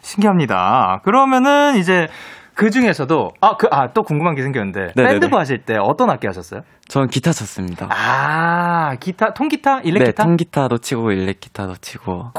[0.00, 1.00] 신기합니다.
[1.04, 2.06] 그러면은 이제
[2.54, 5.12] 그 중에서도 아, 그, 아, 또 궁금한 게 생겼는데 네네네.
[5.20, 6.60] 밴드부 하실 때 어떤 악기 하셨어요?
[6.86, 7.88] 전 기타 쳤습니다.
[7.90, 10.24] 아, 기타, 통기타, 일렉 네, 기타?
[10.24, 12.32] 통기타도 치고 일렉 기타도 치고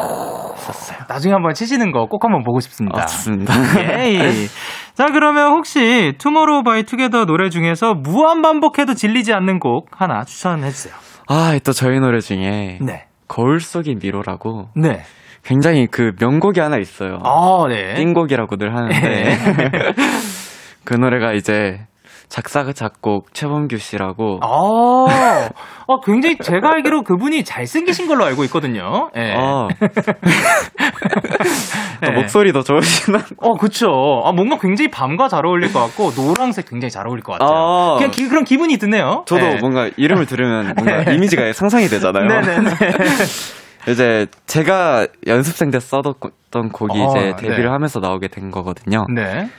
[0.57, 0.99] 했어요.
[1.09, 3.01] 나중에 한번 치시는 거 꼭 한번 보고 싶습니다.
[3.01, 3.53] 아, 좋습니다.
[3.79, 4.47] 예이.
[4.93, 10.69] 자, 그러면 혹시 투모로우 바이 투게더 노래 중에서 무한 반복해도 질리지 않는 곡 하나 추천해
[10.69, 10.93] 주세요.
[11.27, 13.05] 아, 또 저희 노래 중에 네.
[13.27, 15.01] 거울 속의 미로라고 네.
[15.43, 17.19] 굉장히 그 명곡이 하나 있어요.
[17.23, 17.95] 아, 네.
[17.95, 19.37] 띵곡이라고들 하는데
[20.85, 21.81] 그 노래가 이제
[22.29, 25.05] 작사 작곡 최범규 씨라고 아,
[25.87, 29.11] 아, 굉장히 제가 알기로 그분이 잘생기신 걸로 알고 있거든요.
[29.15, 29.33] 예.
[29.35, 29.67] 어.
[32.03, 32.15] 또 네.
[32.17, 33.19] 목소리도 좋으시나?
[33.37, 33.87] 어, 그쵸.
[34.25, 37.49] 아, 뭔가 굉장히 밤과 잘 어울릴 것 같고, 노랑색 굉장히 잘 어울릴 것 같아요.
[37.49, 37.95] 아.
[37.97, 39.23] 그냥 기- 그런 기분이 드네요.
[39.27, 39.57] 저도 네.
[39.61, 42.25] 뭔가 이름을 들으면 뭔가 이미지가 상상이 되잖아요.
[42.25, 42.69] 네네네.
[43.89, 47.69] 이제 제가 연습생 때 써뒀던 곡이 어, 이제 데뷔를 네.
[47.69, 49.05] 하면서 나오게 된 거거든요.
[49.13, 49.49] 네.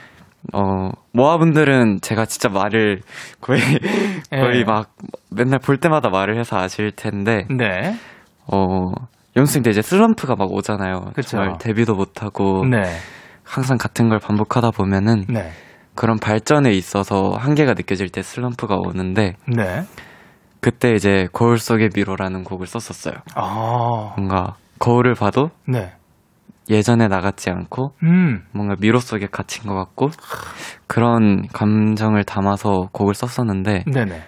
[0.53, 3.01] 어, 모아분들은 제가 진짜 말을
[3.41, 3.59] 거의,
[4.29, 4.63] 거의 네.
[4.63, 4.91] 막
[5.31, 7.95] 맨날 볼 때마다 말을 해서 아실 텐데, 네.
[8.51, 8.91] 어,
[9.35, 11.11] 연습생 때 이제 슬럼프가 막 오잖아요.
[11.15, 11.29] 그쵸.
[11.29, 12.83] 정말 데뷔도 못하고, 네.
[13.43, 15.49] 항상 같은 걸 반복하다 보면은 네.
[15.95, 19.83] 그런 발전에 있어서 한계가 느껴질 때 슬럼프가 오는데, 네.
[20.65, 23.13] 그때 이제 거울 속의 미로라는 곡을 썼었어요.
[23.35, 24.15] 아.
[24.17, 25.93] 뭔가 거울을 봐도 네.
[26.71, 28.43] 예전에 나같지 않고 음.
[28.51, 30.09] 뭔가 미로 속에 갇힌 것 같고
[30.87, 34.23] 그런 감정을 담아서 곡을 썼었는데 네네.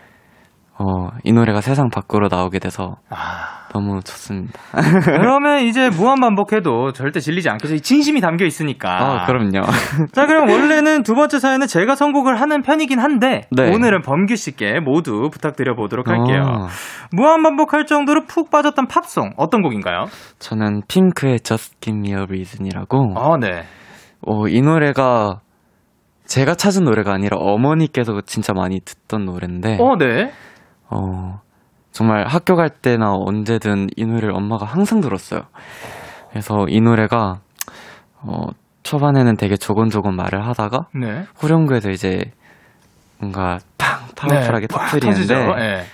[0.77, 3.56] 어, 이 노래가 세상 밖으로 나오게 돼서 아.
[3.73, 4.59] 너무 좋습니다.
[5.05, 7.77] 그러면 이제 무한 반복해도 절대 질리지 않겠죠.
[7.79, 8.89] 진심이 담겨 있으니까.
[8.89, 9.61] 아, 그럼요.
[10.13, 13.73] 자, 그럼 원래는 두 번째 사연은 제가 선곡을 하는 편이긴 한데 네.
[13.73, 16.43] 오늘은 범규 씨께 모두 부탁드려 보도록 할게요.
[16.43, 16.67] 어,
[17.11, 20.05] 무한 반복할 정도로 푹 빠졌던 팝송 어떤 곡인가요?
[20.39, 23.63] 저는 핑크의 Just Give Me a Reason이라고 아, 네.
[24.25, 25.39] 어, 이 노래가
[26.25, 30.31] 제가 찾은 노래가 아니라 어머니께서 진짜 많이 듣던 노래인데 어, 네.
[30.89, 31.39] 어,
[31.97, 35.41] 정말 학교 갈 때나 언제든 이 노래를 엄마가 항상 들었어요.
[36.29, 37.39] 그래서 이 노래가,
[38.21, 38.49] 어,
[38.83, 41.25] 초반에는 되게 조곤조곤 말을 하다가, 네.
[41.37, 42.31] 후렴구에서 이제
[43.17, 43.97] 뭔가 팡!
[44.15, 44.67] 파워풀하게
[45.55, 45.55] 네.
[45.55, 45.85] 네.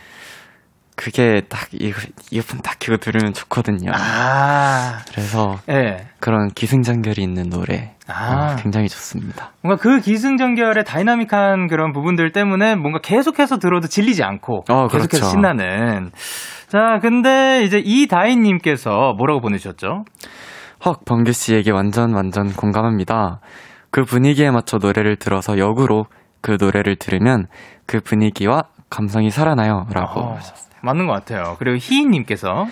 [0.96, 3.92] 그게 딱, 이어폰 딱 끼고 들으면 좋거든요.
[3.94, 6.08] 아, 그래서 네.
[6.20, 8.54] 그런 기승전결이 있는 노래, 아.
[8.54, 9.52] 어, 굉장히 좋습니다.
[9.62, 15.26] 뭔가 그 기승전결의 다이나믹한 그런 부분들 때문에 뭔가 계속해서 들어도 질리지 않고 어, 계속해서 그렇죠.
[15.26, 16.12] 신나는.
[16.68, 20.06] 자, 근데 이제 이다인님께서 뭐라고 보내주셨죠?
[20.86, 23.40] 헉, 범규 씨에게 완전 완전 공감합니다.
[23.90, 26.06] 그 분위기에 맞춰 노래를 들어서 역으로
[26.42, 27.48] 그 노래를 들으면
[27.86, 29.88] 그 분위기와 감성이 살아나요.
[29.92, 30.70] 라고 어, 하셨어요.
[30.84, 31.56] 맞는 것 같아요.
[31.58, 32.68] 그리고 희인님께서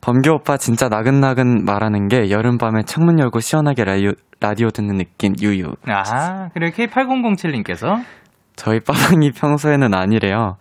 [0.00, 5.74] 범규 오빠 진짜 나긋나긋 말하는 게 여름밤에 창문 열고 시원하게 라디오, 라디오 듣는 느낌 유유.
[5.86, 8.02] 아, 그리고 K8007님께서
[8.58, 10.56] 저희 빠방이 평소에는 아니래요.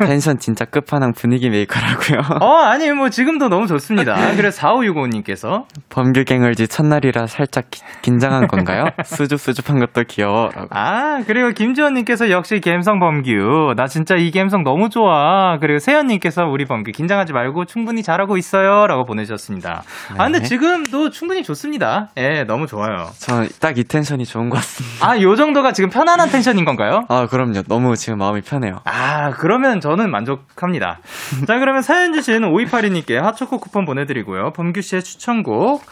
[0.00, 2.20] 텐션 진짜 끝판왕 분위기 메이커라고요.
[2.44, 4.14] 어, 아니, 뭐, 지금도 너무 좋습니다.
[4.36, 8.84] 그래서 4565님께서 범규 갱얼지 첫날이라 살짝 기- 긴장한 건가요?
[9.02, 10.50] 수줍수줍한 것도 귀여워.
[10.54, 10.68] 라고.
[10.72, 13.72] 아, 그리고 김지원 님께서 역시 갬성 범규.
[13.76, 15.56] 나 진짜 이 갬성 너무 좋아.
[15.58, 18.86] 그리고 세연 님께서 우리 범규 긴장하지 말고 충분히 잘하고 있어요.
[18.86, 19.84] 라고 보내주셨습니다.
[20.18, 20.44] 아, 근데 네.
[20.44, 22.10] 지금도 충분히 좋습니다.
[22.18, 23.08] 예, 너무 좋아요.
[23.18, 25.08] 저 딱 이 텐션이 좋은 것 같습니다.
[25.08, 27.04] 아, 요 정도가 지금 편안한 텐션인 건가요?
[27.08, 27.62] 아, 그 럼요.
[27.68, 28.80] 너무 지금 마음이 편해요.
[28.84, 31.00] 아, 그러면 저는 만족합니다.
[31.46, 34.52] 자, 그러면 사연 주신 5282님께 핫초코 쿠폰 보내드리고요.
[34.52, 35.82] 범규 씨의 추천곡,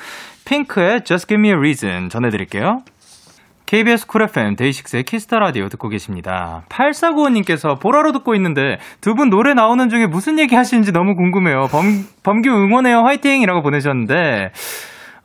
[0.44, 2.82] 핑크의 Just Give Me a Reason 전해드릴게요.
[3.66, 6.62] KBS 쿨 FM 데이식스의 키스터 라디오 듣고 계십니다.
[6.68, 11.66] 8495님께서 보라로 듣고 있는데 두 분 노래 나오는 중에 무슨 얘기 하시는지 너무 궁금해요.
[11.72, 14.52] 범, 범규 응원해요 화이팅이라고 보내셨는데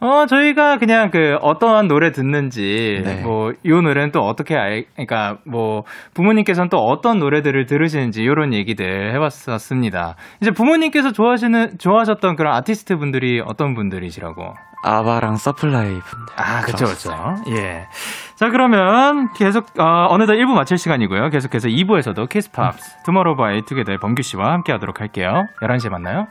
[0.01, 3.21] 어, 저희가 그냥 그 어떠한 노래 듣는지, 네.
[3.21, 5.83] 뭐, 이 노래는 또 어떻게 알, 그러니까 뭐,
[6.15, 10.15] 부모님께서는 또 어떤 노래들을 들으시는지, 이런 얘기들 해봤었습니다.
[10.41, 14.55] 이제 부모님께서 좋아하시는, 좋아하셨던 그런 아티스트 분들이 어떤 분들이시라고?
[14.83, 16.33] 아바랑 서플라이 분들.
[16.35, 17.11] 아, 그쵸, 그쵸.
[17.55, 17.85] 예.
[18.35, 21.29] 자, 그러면 계속, 어, 어느덧 1부 마칠 시간이고요.
[21.29, 25.45] 계속해서 2부에서도 키스팝스, 투모로우 바이 투게더의 범규 씨와 함께 하도록 할게요.
[25.61, 26.25] 11시에 만나요.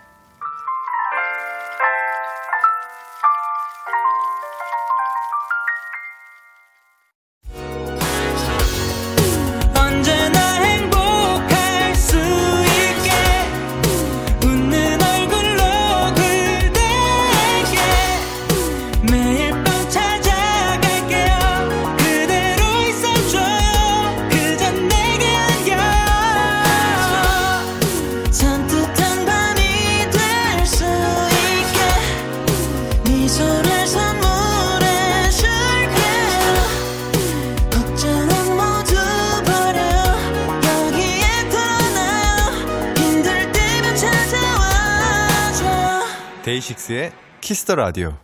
[47.70, 48.16] 키스터 라디오.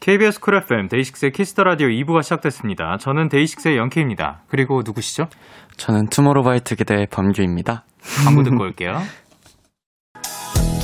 [0.00, 2.96] KBS 쿨 FM 데이식스의 키스터 라디오 2부가 시작됐습니다.
[2.98, 4.42] 저는 데이식스의 영케입니다.
[4.48, 5.28] 그리고 누구시죠?
[5.76, 7.84] 저는 투모로우바이투게더의 범규입니다.
[8.24, 9.02] 광고 듣고 올게요.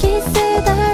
[0.02, 0.91] Radio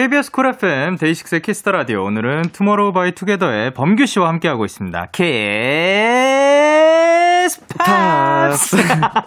[0.00, 5.08] KBS 쿨 FM 데이식스의 키스터 라디오 오늘은 투모로우 바이 투게더의 범규 씨와 함께하고 있습니다.
[5.12, 5.20] 키스
[7.78, 8.78] 팝스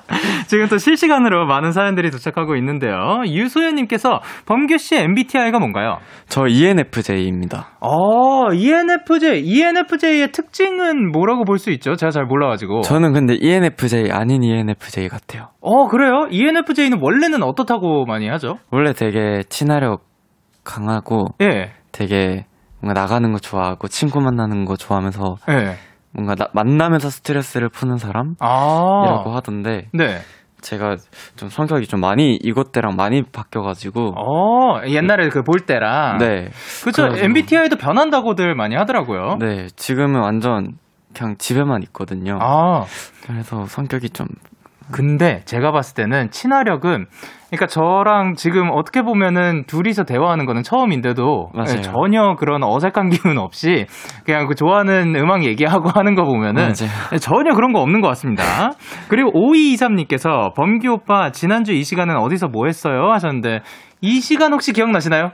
[0.49, 3.21] 지금 또 실시간으로 많은 사연들이 도착하고 있는데요.
[3.27, 5.99] 유소연 님께서 범규 씨 MBTI가 뭔가요?
[6.27, 7.77] 저 ENFJ입니다.
[7.79, 9.41] 어, ENFJ.
[9.43, 11.93] ENFJ의 특징은 뭐라고 볼 수 있죠?
[11.95, 12.81] 제가 잘 몰라 가지고.
[12.81, 15.49] 저는 근데 ENFJ 아닌 ENFJ 같아요.
[15.61, 16.25] 어, 그래요?
[16.31, 18.57] ENFJ는 원래는 어떻다고 많이 하죠?
[18.71, 20.11] 원래 되게 친화력
[20.63, 21.71] 강하고 예.
[21.91, 22.45] 되게
[22.81, 25.75] 뭔가 나가는 거 좋아하고 친구 만나는 거 좋아하면서 예.
[26.11, 28.37] 뭔가 나- 만나면서 스트레스를 푸는 사람이라고
[29.31, 29.35] 아.
[29.35, 30.19] 하던데 네.
[30.61, 30.95] 제가
[31.35, 36.19] 좀 성격이 좀 많이 이것 때랑 많이 바뀌어가지고 어, 옛날에 그 볼 때랑.
[36.19, 36.49] 네.
[36.83, 39.37] 그래가지고- MBTI도 변한다고들 많이 하더라고요.
[39.39, 40.77] 네 지금은 완전
[41.13, 42.37] 그냥 집에만 있거든요.
[42.41, 42.85] 아,
[43.25, 44.27] 그래서 성격이 좀
[44.93, 47.07] 근데 제가 봤을 때는 친화력은
[47.47, 51.77] 그러니까 저랑 지금 어떻게 보면은 둘이서 대화하는 거는 처음인데도 맞아요.
[51.77, 53.85] 예, 전혀 그런 어색한 기운 없이
[54.25, 57.19] 그냥 그 좋아하는 음악 얘기하고 하는 거 보면은 맞아요.
[57.19, 58.71] 전혀 그런 거 없는 것 같습니다.
[59.09, 63.11] 그리고 5223님께서 범규 오빠 지난주 이 시간은 어디서 뭐 했어요?
[63.11, 63.59] 하셨는데
[64.01, 65.31] 이 시간 혹시 기억나시나요?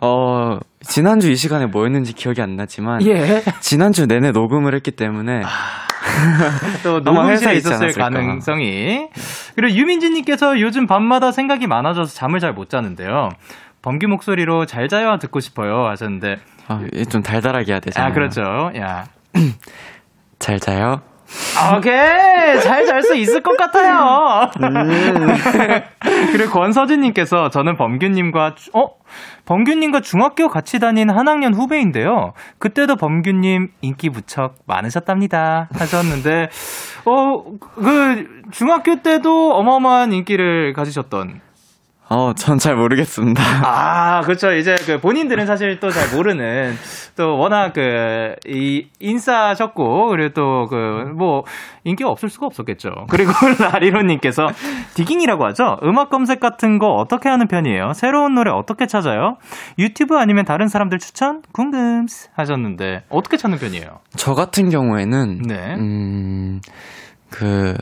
[0.00, 3.42] 어 지난주 이 시간에 뭐였는지 기억이 안 나지만 예.
[3.60, 5.42] 지난주 내내 녹음을 했기 때문에
[6.82, 7.92] 또 아마 녹음실에 있었을.
[7.92, 9.08] 가능성이.
[9.56, 13.28] 그리고 유민지님께서 요즘 밤마다 생각이 많아져서 잠을 잘 못 자는데요.
[13.82, 16.36] 범규 목소리로 잘 자요 듣고 싶어요 하셨는데
[16.68, 16.80] 아,
[17.10, 18.10] 좀 달달하게 해야 되잖아요.
[18.10, 18.42] 아 그렇죠.
[18.76, 19.04] 야
[20.38, 21.00] 잘 자요.
[21.76, 24.50] 오케이 잘 잘 수 있을 것 같아요.
[26.32, 28.90] 그리고 권서진님께서 저는 범규님과 주- 어
[29.44, 32.32] 범규님과 중학교 같이 다닌 한 학년 후배인데요.
[32.58, 35.68] 그때도 범규님 인기 무척 많으셨답니다.
[35.74, 36.48] 하셨는데
[37.04, 41.40] 어 그 중학교 때도 어마어마한 인기를 가지셨던.
[42.10, 43.42] 어, 전 잘 모르겠습니다.
[43.64, 44.52] 아, 그렇죠.
[44.54, 46.74] 이제 그 본인들은 사실 또 잘 모르는
[47.18, 51.44] 또 워낙 그 이 인싸셨고 그리고 또 그 뭐
[51.84, 52.90] 인기가 없을 수가 없었겠죠.
[53.10, 54.46] 그리고 라리로님께서
[54.94, 55.78] 디깅이라고 하죠.
[55.82, 57.92] 음악 검색 같은 거 어떻게 하는 편이에요?
[57.94, 59.36] 새로운 노래 어떻게 찾아요?
[59.78, 61.42] 유튜브 아니면 다른 사람들 추천?
[61.52, 63.98] 궁금스 하셨는데 어떻게 찾는 편이에요?
[64.16, 65.74] 저 같은 경우에는 네.
[65.76, 66.60] 음,
[67.30, 67.76] 그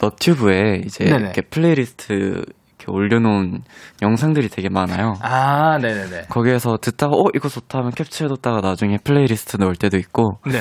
[0.00, 1.18] 너튜브에 이제 네네.
[1.24, 2.44] 이렇게 플레이리스트
[2.86, 3.62] 이렇게 올려놓은
[4.02, 5.14] 영상들이 되게 많아요.
[5.20, 6.26] 아, 네네네.
[6.28, 10.58] 거기에서 듣다가 어 이거 좋다 하면 캡처해뒀다가 나중에 플레이리스트 넣을 때도 있고 네.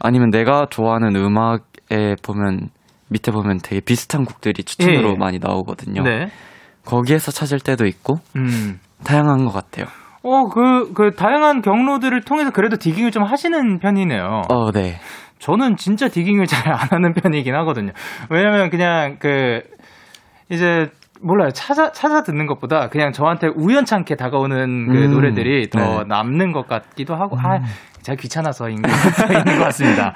[0.00, 2.70] 아니면 내가 좋아하는 음악에 보면
[3.08, 5.14] 밑에 보면 되게 비슷한 곡들이 추천으로 예.
[5.18, 6.02] 많이 나오거든요.
[6.02, 6.28] 네.
[6.84, 8.80] 거기에서 찾을 때도 있고 음.
[9.04, 9.86] 다양한 것 같아요.
[10.22, 14.42] 어, 그, 그, 다양한 경로들을 통해서 그래도 디깅을 좀 하시는 편이네요.
[14.48, 14.98] 어, 네.
[15.38, 17.92] 저는 진짜 디깅을 잘 안 하는 편이긴 하거든요.
[18.30, 19.60] 왜냐면 그냥 그,
[20.50, 20.88] 이제
[21.24, 21.50] 몰라요.
[21.50, 26.04] 찾아, 찾아 듣는 것보다 그냥 저한테 우연찮게 다가오는 그 음, 노래들이 더 네.
[26.06, 27.60] 남는 것 같기도 하고, 아,
[28.02, 28.82] 제가 귀찮아서 있는,
[29.32, 30.14] 있는 것 같습니다.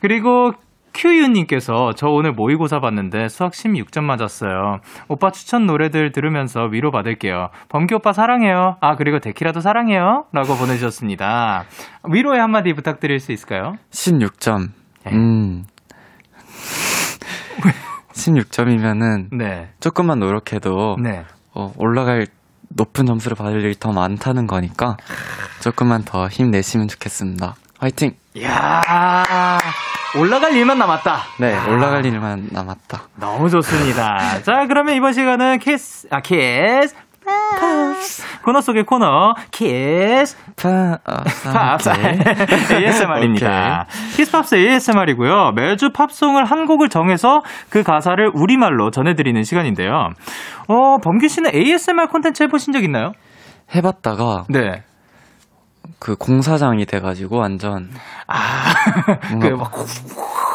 [0.00, 0.52] 그리고
[0.94, 4.78] 큐유님께서 저 오늘 모의고사 봤는데 수학 16점 맞았어요.
[5.08, 7.50] 오빠 추천 노래들 들으면서 위로 받을게요.
[7.68, 8.76] 범기 오빠 사랑해요.
[8.80, 10.24] 아, 그리고 데키라도 사랑해요.
[10.32, 11.64] 라고 보내주셨습니다.
[12.10, 13.76] 위로의 한마디 부탁드릴 수 있을까요?
[13.90, 14.70] 16점.
[15.04, 15.12] 네.
[15.12, 15.64] 음.
[18.16, 19.68] 16점이면은 네.
[19.80, 21.24] 조금만 노력해도 네.
[21.54, 22.26] 어, 올라갈
[22.68, 24.96] 높은 점수를 받을 일이 더 많다는 거니까
[25.60, 27.54] 조금만 더 힘내시면 좋겠습니다.
[27.78, 28.16] 화이팅!
[28.34, 28.82] 이야,
[30.18, 31.20] 올라갈 일만 남았다.
[31.38, 33.02] 네, 올라갈 일만 남았다.
[33.16, 34.42] 너무 좋습니다.
[34.42, 36.94] 자, 그러면 이번 시간은 키스, 아, 키스,
[37.26, 38.22] 팝스.
[38.42, 41.90] 코너 속의 코너, 키스, 파, 아, 팝스.
[42.72, 43.86] ASMR입니다.
[44.16, 45.52] 키스 팝스 ASMR이고요.
[45.56, 50.10] 매주 팝송을 한 곡을 정해서 그 가사를 우리말로 전해드리는 시간인데요.
[50.68, 53.12] 어, 범규 씨는 ASMR 콘텐츠 해보신 적 있나요?
[53.74, 54.82] 해봤다가 네.
[55.98, 57.90] 그 공사장이 돼가지고 완전
[58.28, 58.72] 아,
[59.34, 59.70] 뭔가,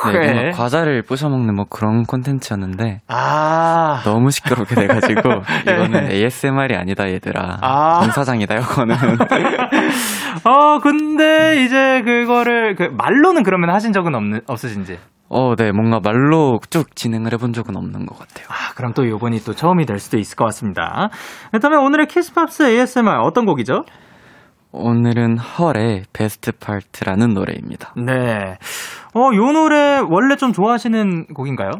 [0.01, 4.01] 그, 막, 네, 과자를 부셔 먹는 뭐 그런 콘텐츠였는데 아.
[4.03, 5.21] 너무 시끄럽게 돼가지고
[5.67, 6.15] 이거는 네.
[6.15, 7.99] ASMR이 아니다 얘들아 아.
[7.99, 8.95] 공사장이다 이거는
[10.43, 14.97] 어, 근데 이제 그거를, 그, 말로는 그러면 하신 적은 없는, 없으신지?
[15.29, 18.47] 어, 네, 뭔가 말로 쭉 진행을 해본 적은 없는 것 같아요.
[18.49, 21.09] 아, 그럼 또 요번이 또 처음이 될 수도 있을 것 같습니다.
[21.51, 23.83] 그렇다면 오늘의 키스팝스 ASMR 어떤 곡이죠?
[24.73, 27.93] 오늘은 H.E.R.의 Best Part라는 노래입니다.
[27.97, 28.57] 네.
[29.13, 31.71] 어, 요 노래 원래 좀 좋아하시는 곡인가요?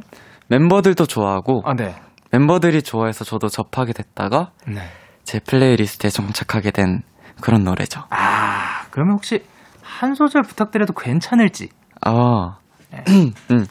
[0.49, 1.95] 멤버들도 좋아하고 아, 네.
[2.31, 4.81] 멤버들이 좋아해서 저도 접하게 됐다가 네.
[5.23, 7.01] 제 플레이리스트에 정착하게 된
[7.41, 8.01] 그런 노래죠.
[8.09, 9.43] 아, 그러면 혹시
[9.81, 11.69] 한 소절 부탁드려도 괜찮을지?
[12.01, 12.57] 아,
[12.91, 13.03] 네.
[13.51, 13.65] 음,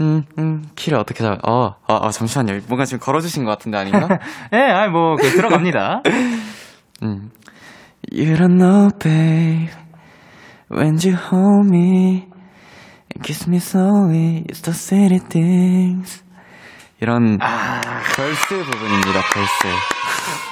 [0.00, 1.38] 음, 음, 키를 어떻게 잡?
[1.46, 2.60] 어, 아, 아, 잠시만요.
[2.68, 4.08] 뭔가 지금 걸어주신 것 같은데 아닌가?
[4.52, 6.02] 예, 네, 아니, 뭐, 그, 들어갑니다.
[7.02, 7.30] 음.
[8.12, 9.72] You don't know, babe.
[10.70, 12.26] When you hold me,
[13.22, 16.22] kiss me slowly, it's the silly things.
[17.00, 19.20] 이런 벌스 부분입니다.
[19.32, 19.68] 벌스.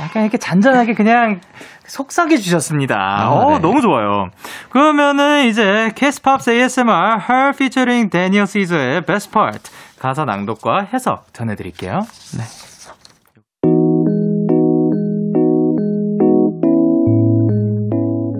[0.02, 1.40] 약간 이렇게 잔잔하게 그냥
[1.86, 2.96] 속삭여 주셨습니다.
[2.96, 3.58] 아, 어, 네.
[3.60, 4.30] 너무 좋아요.
[4.70, 12.00] 그러면은 이제 캐스팝스 ASMR Her featuring Daniel Caesar의 Best Part 가사 낭독과 해석 전해드릴게요.
[12.36, 12.44] 네.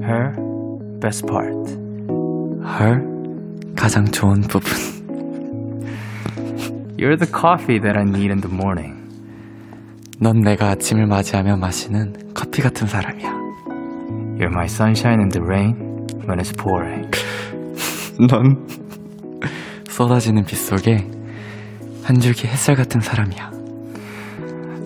[0.04, 0.34] Her
[1.00, 1.78] Best Part.
[2.78, 3.21] 헐
[3.76, 4.70] 가장 좋은 부분.
[6.96, 9.02] You're the coffee that I need in the morning.
[10.20, 13.28] 넌 내가 아침을 맞이하며 마시는 커피 같은 사람이야.
[14.38, 15.74] You're my sunshine in the rain
[16.28, 17.10] when it's pouring.
[18.28, 18.66] 넌
[19.88, 21.08] 쏟아지는 빛 속에
[22.04, 23.50] 한 줄기 햇살 같은 사람이야.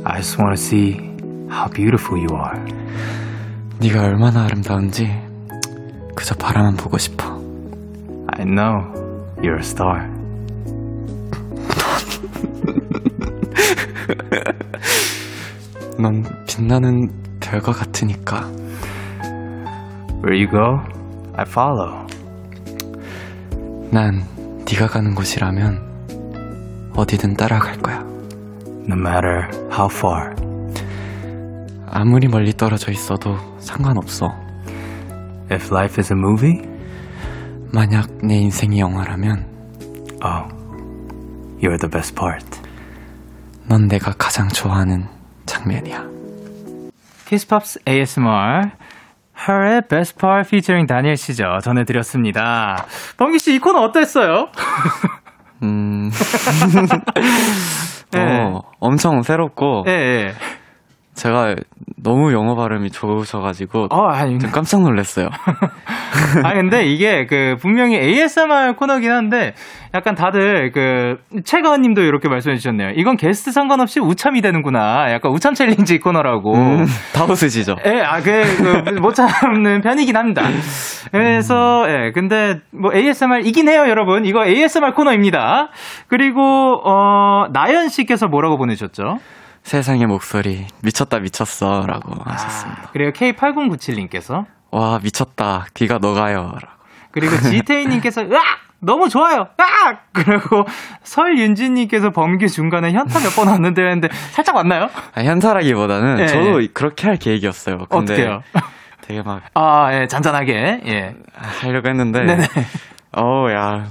[0.04, 0.94] I just want to see
[1.50, 2.60] how beautiful you are.
[3.80, 5.06] 네가 얼마나 아름다운지
[6.14, 7.35] 그저 바라만 보고 싶어.
[8.38, 8.92] I know
[9.42, 10.06] you're a star.
[15.98, 17.08] 넌 빛나는
[17.40, 18.42] 별과 같으니까.
[20.22, 20.80] Where you go,
[21.34, 22.06] I follow.
[23.90, 24.22] 난
[24.70, 28.00] 네가 가는 곳이라면 어디든 따라갈 거야.
[28.86, 30.34] No matter how far.
[31.88, 34.28] 아무리 멀리 떨어져 있어도 상관없어.
[35.50, 36.75] If life is a movie,
[37.76, 39.44] 만약 내 인생이 영화라면
[40.24, 40.48] oh,
[41.60, 42.42] you're the best part.
[43.68, 45.06] 넌 내가 가장 좋아하는
[45.44, 46.02] 장면이야.
[47.26, 48.70] 키스팝스 ASMR
[49.38, 51.58] Her의 Best Part featuring 다니엘 씨죠.
[51.62, 52.86] 전해드렸습니다.
[53.18, 54.48] 범기 씨 이 코너 어땠어요?
[55.62, 56.10] 음.
[58.12, 58.20] 네.
[58.40, 60.32] 어, 엄청 새롭고 예, 예.
[61.16, 61.56] 제가
[62.02, 65.28] 너무 영어 발음이 좋으셔가지고 어, 아니, 좀 깜짝 놀랐어요.
[66.44, 69.54] 아 근데 이게 그 분명히 ASMR 코너긴 한데
[69.94, 72.90] 약간 다들 그 최가은님도 이렇게 말씀해 주셨네요.
[72.96, 75.10] 이건 게스트 상관없이 웃참이 되는구나.
[75.10, 76.54] 약간 웃참 챌린지 코너라고.
[76.54, 77.76] 음, 다 웃으시죠?
[77.86, 78.42] 예, 아, 그,
[78.84, 80.42] 그, 못 참는 편이긴 합니다.
[81.10, 84.26] 그래서, 예, 근데, 뭐, ASMR이긴 해요, 여러분.
[84.26, 85.70] 이거 ASMR 코너입니다.
[86.08, 86.42] 그리고,
[86.84, 89.18] 어, 나연 씨께서 뭐라고 보내셨죠?
[89.66, 92.88] 세상에 목소리 미쳤다 미쳤어 라고 하셨습니다.
[92.92, 96.76] 그리고 K8097님께서, 와 미쳤다 귀가 녹아요 라고.
[97.10, 98.42] 그리고 지태희님께서, 으악!
[98.78, 99.48] 너무 좋아요!
[99.58, 100.06] 으악!
[100.12, 100.64] 그리고
[101.02, 104.88] 설윤진님께서 범규 중간에 현타 몇 번 왔는데 했는데, 살짝 왔나요?
[105.16, 106.68] 아, 현타라기보다는 예, 저도 예.
[106.68, 107.78] 그렇게 할 계획이었어요.
[107.88, 108.42] 근데 어떻게요?
[109.00, 111.14] 되게 막 아, 예, 잔잔하게, 예.
[111.34, 112.46] 하려고 했는데 네네.
[113.16, 113.86] 어우 야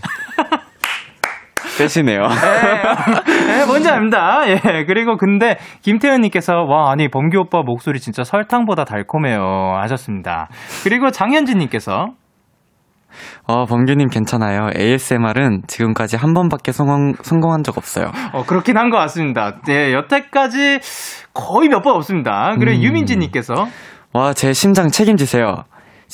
[1.77, 2.21] 빼시네요.
[2.21, 4.41] 예, 예, 뭔지 압니다.
[4.47, 10.47] 예, 그리고 근데 김태현님께서 와 아니 범규 오빠 목소리 진짜 설탕보다 달콤해요 하셨습니다.
[10.83, 12.07] 그리고 장현진님께서
[13.47, 14.69] 어, 범규님 괜찮아요.
[14.77, 18.11] ASMR은 지금까지 한 번밖에 성공, 성공한 적 없어요.
[18.33, 19.55] 어 그렇긴 한 것 같습니다.
[19.69, 20.79] 예, 여태까지
[21.33, 22.55] 거의 몇 번 없습니다.
[22.59, 22.83] 그리고 음.
[22.83, 23.53] 유민지님께서
[24.13, 25.63] 와, 제 심장 책임지세요.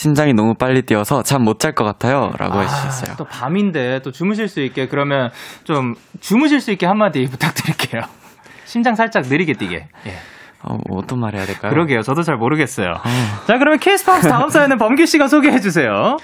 [0.02, 2.32] 심장이 너무 빨리 뛰어서 잠 못 잘 것 같아요.
[2.40, 3.12] 라고 해주셨어요.
[3.14, 5.30] 아, 또 밤인데 또 주무실 수 있게 그러면
[5.64, 8.02] 좀 주무실 수 있게 한마디 부탁드릴게요.
[8.66, 9.76] 심장 살짝 느리게 뛰게.
[10.08, 10.12] 예.
[10.64, 11.72] 어, 뭐 어떤 말 해야 될까요?
[11.72, 12.02] 그러게요.
[12.02, 12.94] 저도 잘 모르겠어요.
[13.48, 16.18] 자, 그러면 케이스팝스 다음 사연은 범규 씨가 소개해 주세요.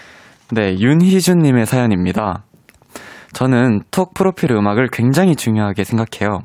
[0.52, 2.44] 네, 윤희준 님의 사연입니다.
[3.34, 6.40] 저는 톡 프로필 음악을 굉장히 중요하게 생각해요.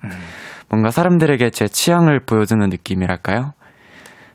[0.68, 3.52] 뭔가 사람들에게 제 취향을 보여주는 느낌이랄까요?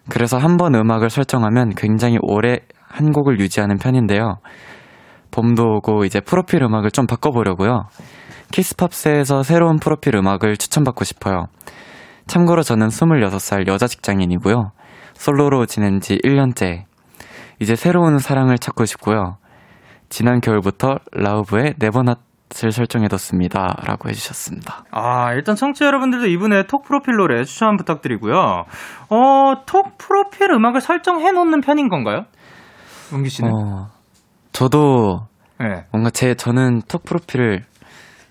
[0.10, 4.38] 그래서 한 번 음악을 설정하면 굉장히 오래 한 곡을 유지하는 편인데요.
[5.32, 7.86] 봄도 오고 이제 프로필 음악을 좀 바꿔보려고요.
[8.52, 11.48] 키스팝스에서 새로운 프로필 음악을 추천받고 싶어요.
[12.28, 14.72] 참고로 저는 26살 여자 직장인이고요.
[15.14, 16.84] 솔로로 지낸 지 1년째.
[17.60, 19.38] 이제 새로운 사랑을 찾고 싶고요.
[20.10, 23.78] 지난 겨울부터 라우브의 네버낫을 설정해뒀습니다.
[23.86, 24.86] 라고 해주셨습니다.
[24.92, 28.64] 아, 일단 청취자 여러분들도 이분의 톡 프로필 노래 추천 부탁드리고요.
[29.10, 32.26] 어, 톡 프로필 음악을 설정해 놓는 편인 건가요?
[33.12, 33.52] 용기 씨는?
[33.52, 33.88] 어,
[34.52, 35.28] 저도
[35.60, 35.84] 네.
[35.92, 37.64] 뭔가 제, 저는 톡 프로필을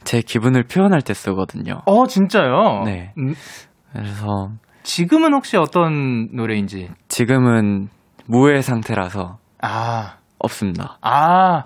[0.05, 1.83] 제 기분을 표현할 때 쓰거든요.
[1.87, 2.83] 어, 진짜요?
[2.85, 3.13] 네.
[3.19, 3.35] 음,
[3.93, 4.51] 그래서
[4.83, 6.91] 지금은 혹시 어떤 노래인지?
[7.09, 7.89] 지금은
[8.27, 10.99] 무의 상태라서 아, 없습니다.
[11.01, 11.63] 아,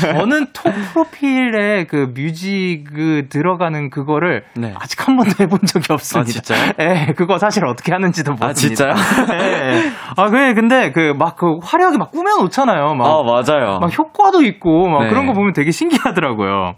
[0.00, 4.72] 저는 톡 프로필에 그 뮤직 그 들어가는 그거를 네.
[4.78, 6.20] 아직 한 번도 해본 적이 없습니다.
[6.28, 6.72] 아, 진짜요?
[6.80, 8.48] 예, 그거 사실 어떻게 하는지도 모릅니다.
[8.48, 8.90] 아, 진짜요?
[9.32, 9.90] 예.
[10.16, 12.94] 아, 그래, 근데 그 막 그 화려하게 막 꾸며놓잖아요.
[12.94, 13.06] 막.
[13.06, 13.78] 아, 맞아요.
[13.80, 15.08] 막 효과도 있고 막 네.
[15.08, 16.74] 그런 거 보면 되게 신기하더라고요.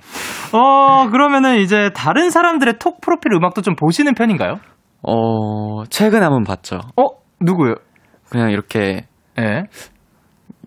[0.53, 4.55] 어, 그러면은 이제 다른 사람들의 톡 프로필 음악도 좀 보시는 편인가요?
[5.03, 6.79] 어, 최근에 한번 봤죠.
[6.97, 7.05] 어,
[7.41, 7.75] 누구요?
[8.31, 9.05] 그냥 이렇게
[9.39, 9.65] 예.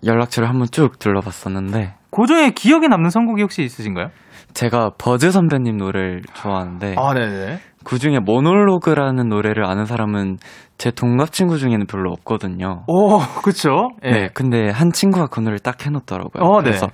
[0.04, 4.10] 연락처를 한번 쭉 둘러봤었는데, 그 중에 기억에 남는 선곡이 혹시 있으신가요?
[4.54, 7.60] 제가 버즈 선배님 노래를 좋아하는데, 아, 네네.
[7.90, 10.38] 그 중에 모놀로그라는 노래를 아는 사람은
[10.78, 12.84] 제 동갑 친구 중에는 별로 없거든요.
[12.86, 13.90] 오, 그쵸?
[14.04, 14.10] 예.
[14.10, 16.42] 네, 근데 한 친구가 그 노래를 딱 해놓더라고요.
[16.42, 16.70] 어, 네.
[16.70, 16.88] 그래서,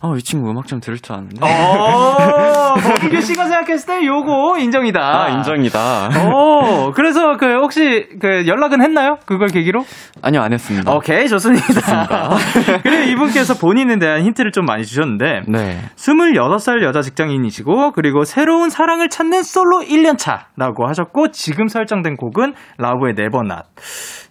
[0.00, 1.36] 어, 이 친구 음악 좀 들을 줄 아는데.
[1.42, 5.00] 어, 범규 씨가 생각했을 때 요거 인정이다.
[5.00, 6.08] 아, 인정이다.
[6.32, 9.18] 오, 그래서 그 혹시 그 연락은 했나요?
[9.26, 9.84] 그걸 계기로?
[10.22, 10.90] 아니요, 안 했습니다.
[10.92, 12.30] 오케이, 좋습니다.
[12.82, 15.82] 그리고 이분께서 본인에 대한 힌트를 좀 많이 주셨는데, 네.
[15.96, 23.14] 26살 여자 직장인이시고, 그리고 새로운 사랑을 찾는 솔로 1년차 라고 하셨고, 지금 설정된 곡은 라브의
[23.14, 23.66] 네버낫.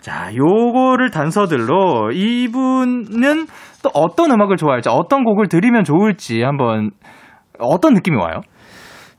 [0.02, 3.48] 자, 요거를 단서들로 이분은
[3.84, 6.92] 또 어떤 음악을 좋아할지, 어떤 곡을 들으면 좋을지 한번,
[7.60, 8.42] 어떤 느낌이 와요?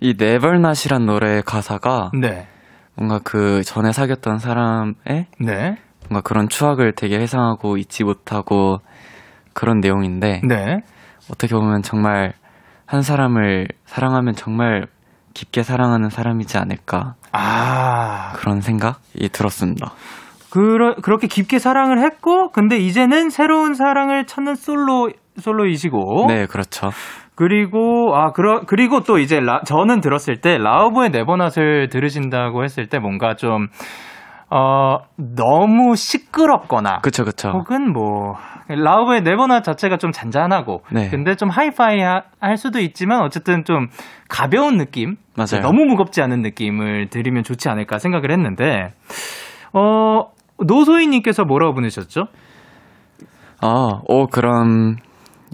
[0.01, 2.47] 이 네벌낫이란 노래의 가사가 네.
[2.95, 5.76] 뭔가 그 전에 사귀었던 사람의 네.
[6.09, 8.78] 뭔가 그런 추억을 되게 회상하고 잊지 못하고
[9.55, 10.80] 그런 내용인데 네.
[11.30, 12.32] 어떻게 보면 정말
[12.86, 14.86] 한 사람을 사랑하면 정말
[15.39, 18.32] 깊게 사랑하는 사람이지 않을까 아.
[18.34, 19.93] 그런 생각이 들었습니다.
[20.51, 26.26] 그러, 그렇게 깊게 사랑을 했고, 근데 이제는 새로운 사랑을 찾는 솔로, 솔로이시고.
[26.26, 26.91] 네, 그렇죠.
[27.36, 32.99] 그리고, 아, 그러, 그리고 또 이제 라, 저는 들었을 때, 라우브의 네버낫을 들으신다고 했을 때
[32.99, 33.68] 뭔가 좀,
[34.51, 37.01] 어, 너무 시끄럽거나.
[37.01, 37.51] 그쵸, 그쵸.
[37.51, 38.36] 혹은 뭐,
[38.68, 40.82] 라우브의 네버낫 자체가 좀 잔잔하고.
[40.90, 41.09] 네.
[41.11, 43.88] 근데 좀 하이파이 하- 할 수도 있지만, 어쨌든 좀
[44.28, 45.16] 가벼운 느낌?
[45.36, 45.61] 맞아요.
[45.62, 48.92] 너무 무겁지 않은 느낌을 들으면 좋지 않을까 생각을 했는데,
[49.74, 52.28] 어, 노소희님께서 뭐라고 보내셨죠?
[53.61, 54.96] 아, 오, 그럼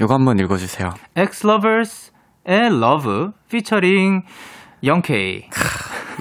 [0.00, 0.90] 요거 한번 읽어주세요.
[1.16, 2.12] X-Lovers의
[2.48, 4.24] Love featuring
[4.84, 5.48] 영케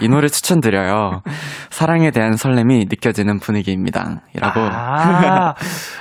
[0.04, 0.06] 이.
[0.06, 1.22] 이 노래 추천드려요.
[1.70, 4.22] 사랑에 대한 설렘이 느껴지는 분위기입니다.
[4.36, 4.60] 이라고.
[4.62, 5.54] 아,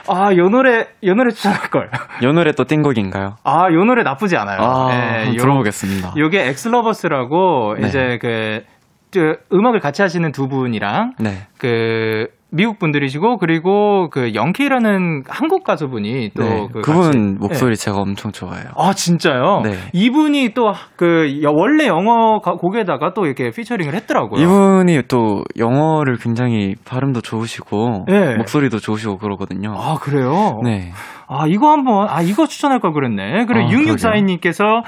[0.08, 1.90] 아, 요 노래, 요 노래 추천할걸.
[2.22, 3.36] 이 노래 또 띵곡인가요?
[3.44, 4.58] 아, 요 노래 나쁘지 않아요.
[4.60, 6.14] 아, 예, 한번 요- 들어보겠습니다.
[6.18, 7.88] 요게 엑슬러버스라고 네.
[7.88, 8.62] 이제 그,
[9.10, 9.20] 저,
[9.52, 11.46] 음악을 같이 하시는 두 분이랑 네.
[11.58, 16.68] 그 미국 분들이시고 그리고 그 영케이라는 한국 가수분이 또 네.
[16.72, 18.66] 그 그, 분 같이- 목소리 제가 엄청 좋아해요.
[18.76, 19.62] 아 진짜요?
[19.64, 19.72] 네.
[19.94, 24.40] 이분이 또 그 원래 영어 가- 곡에다가 또 이렇게 피처링을 했더라고요.
[24.42, 28.36] 이분이 또 영어를 굉장히 발음도 좋으시고 네.
[28.36, 29.74] 목소리도 좋으시고 그러거든요.
[29.76, 30.60] 아 그래요?
[30.62, 30.92] 네.
[31.28, 33.46] 아 이거 한번 아 이거 추천할 걸 그랬네.
[33.46, 34.82] 그리고 아, 6642님께서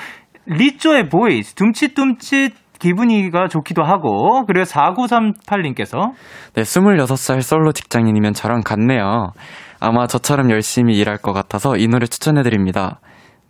[0.46, 2.52] 리쪼의 Boys 둠칫둠칫
[2.84, 6.12] 기분이가 좋기도 하고 그리고 4938님께서
[6.52, 9.32] 네, 26살 솔로 직장인이면 저랑 같네요.
[9.80, 13.00] 아마 저처럼 열심히 일할 것 같아서 이 노래 추천해드립니다.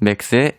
[0.01, 0.53] 맥스의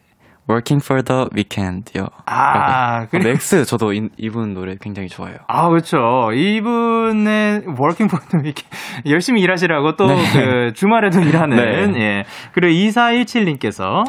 [0.50, 2.08] Working for the Weekend요.
[2.26, 3.32] 아, 그래.
[3.32, 5.38] 맥스 저도 이, 이분 노래 굉장히 좋아해요.
[5.48, 6.32] 아, 그렇죠.
[6.34, 8.64] 이분의 Working for the 이렇게
[9.10, 12.00] 열심히 일하시라고 또 그 주말에도 일하는 네.
[12.00, 12.24] 예.
[12.52, 14.04] 그리고 2417님께서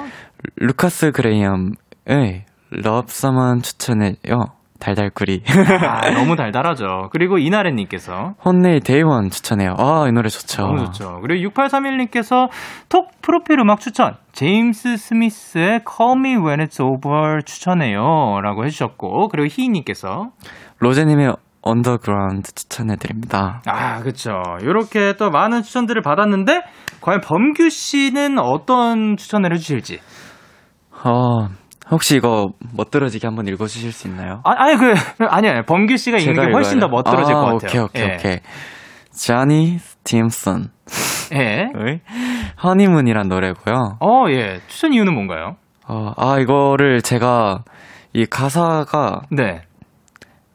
[0.57, 2.45] 루카스 그레이엄의
[2.85, 4.56] Love Someone 추천해요.
[4.79, 5.43] 달달구리.
[5.83, 7.09] 아, 너무 달달하죠.
[7.11, 9.75] 그리고 이나래 님께서 HONNE의 Day 1 추천해요.
[9.79, 10.63] 아, 이 노래 좋죠.
[10.63, 11.21] 너무 좋죠.
[11.23, 12.49] 그리고 6831님께서
[12.89, 14.17] 톡 프로필 음악 추천.
[14.33, 18.41] 제임스 스미스의 Call Me When It's Over 추천해요.
[18.43, 19.29] 라고 해주셨고.
[19.29, 20.31] 그리고 희희님께서
[20.79, 23.63] 로제님의 언더그라운드 추천해드립니다.
[23.67, 24.31] 아, 그쵸.
[24.63, 26.63] 요렇게 또 많은 추천들을 받았는데,
[27.01, 29.99] 과연 범규 씨는 어떤 추천을 해주실지.
[31.05, 31.49] 어,
[31.91, 34.41] 혹시 이거 멋들어지게 한번 읽어주실 수 있나요?
[34.45, 34.95] 아, 아니, 그,
[35.29, 35.63] 아니요.
[35.67, 36.89] 범규 씨가 읽는 게 훨씬 더?
[36.89, 37.85] 멋들어질 아, 것 같아요.
[37.85, 38.15] 오케이, 오케이, 예.
[38.15, 38.39] 오케이.
[39.11, 40.69] 자니 스팀슨.
[41.35, 41.71] 예.
[42.63, 43.99] 허니문이란 노래고요.
[44.01, 44.61] 어, 예.
[44.67, 45.57] 추천 이유는 뭔가요?
[45.89, 47.63] 어, 아, 이거를 제가
[48.13, 49.63] 이 가사가 네.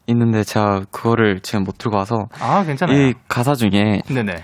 [0.06, 2.96] 있는데 제가 그거를 지금 못 들고 와서 아, 괜찮아요.
[2.98, 4.34] 이 가사 중에 네네.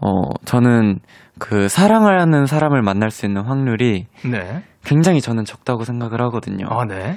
[0.00, 1.00] 어, 저는
[1.38, 4.62] 그 사랑을 하는 사람을 만날 수 있는 확률이 네.
[4.84, 6.66] 굉장히 저는 적다고 생각을 하거든요.
[6.70, 7.16] 아, 네.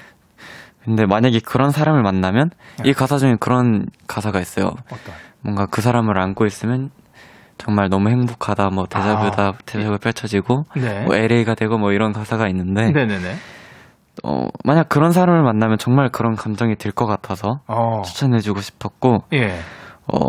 [0.84, 2.50] 근데 만약에 그런 사람을 만나면
[2.84, 2.90] 네.
[2.90, 4.68] 이 가사 중에 그런 가사가 있어요.
[4.68, 5.16] 어떤?
[5.42, 6.90] 뭔가 그 사람을 안고 있으면
[7.58, 9.54] 정말 너무 행복하다, 뭐 데자뷰다, 아.
[9.66, 11.06] 데자뷰 펼쳐지고 네.
[11.06, 13.36] 뭐 LA가 되고 뭐 이런 가사가 있는데 네네네.
[14.24, 18.02] 어, 만약 그런 사람을 만나면 정말 그런 감정이 들 것 같아서 어.
[18.04, 19.60] 추천해주고 싶었고 예.
[20.12, 20.20] 어,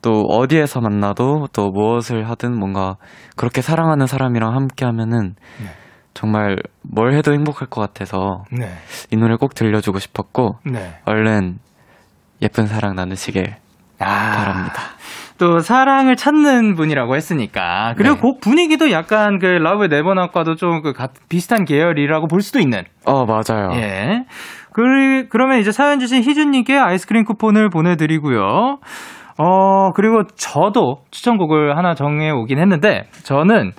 [0.00, 2.96] 또 어디에서 만나도 또 무엇을 하든 뭔가
[3.36, 5.70] 그렇게 사랑하는 사람이랑 함께 하면은 네.
[6.14, 8.70] 정말 뭘 해도 행복할 것 같아서 네.
[9.10, 10.94] 이 노래 꼭 들려주고 싶었고 네.
[11.04, 11.58] 얼른
[12.42, 13.56] 예쁜 사랑 나누시길
[13.98, 14.32] 아.
[14.36, 14.80] 바랍니다.
[15.36, 18.20] 또 사랑을 찾는 분이라고 했으니까 그리고 네.
[18.20, 20.92] 곡 분위기도 약간 그 라브의 네버나과도 좀그
[21.28, 23.70] 비슷한 계열이라고 볼 수도 있는 어 맞아요.
[23.74, 24.24] 예.
[24.74, 28.78] 그, 그러면 이제 사연 주신 희준님께 아이스크림 쿠폰을 보내드리고요.
[29.38, 33.70] 어, 그리고 저도 추천곡을 하나 정해 오긴 했는데, 저는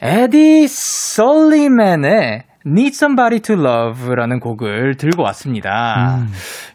[0.00, 6.18] 에디 솔리맨의 Need Somebody to Love라는 곡을 들고 왔습니다.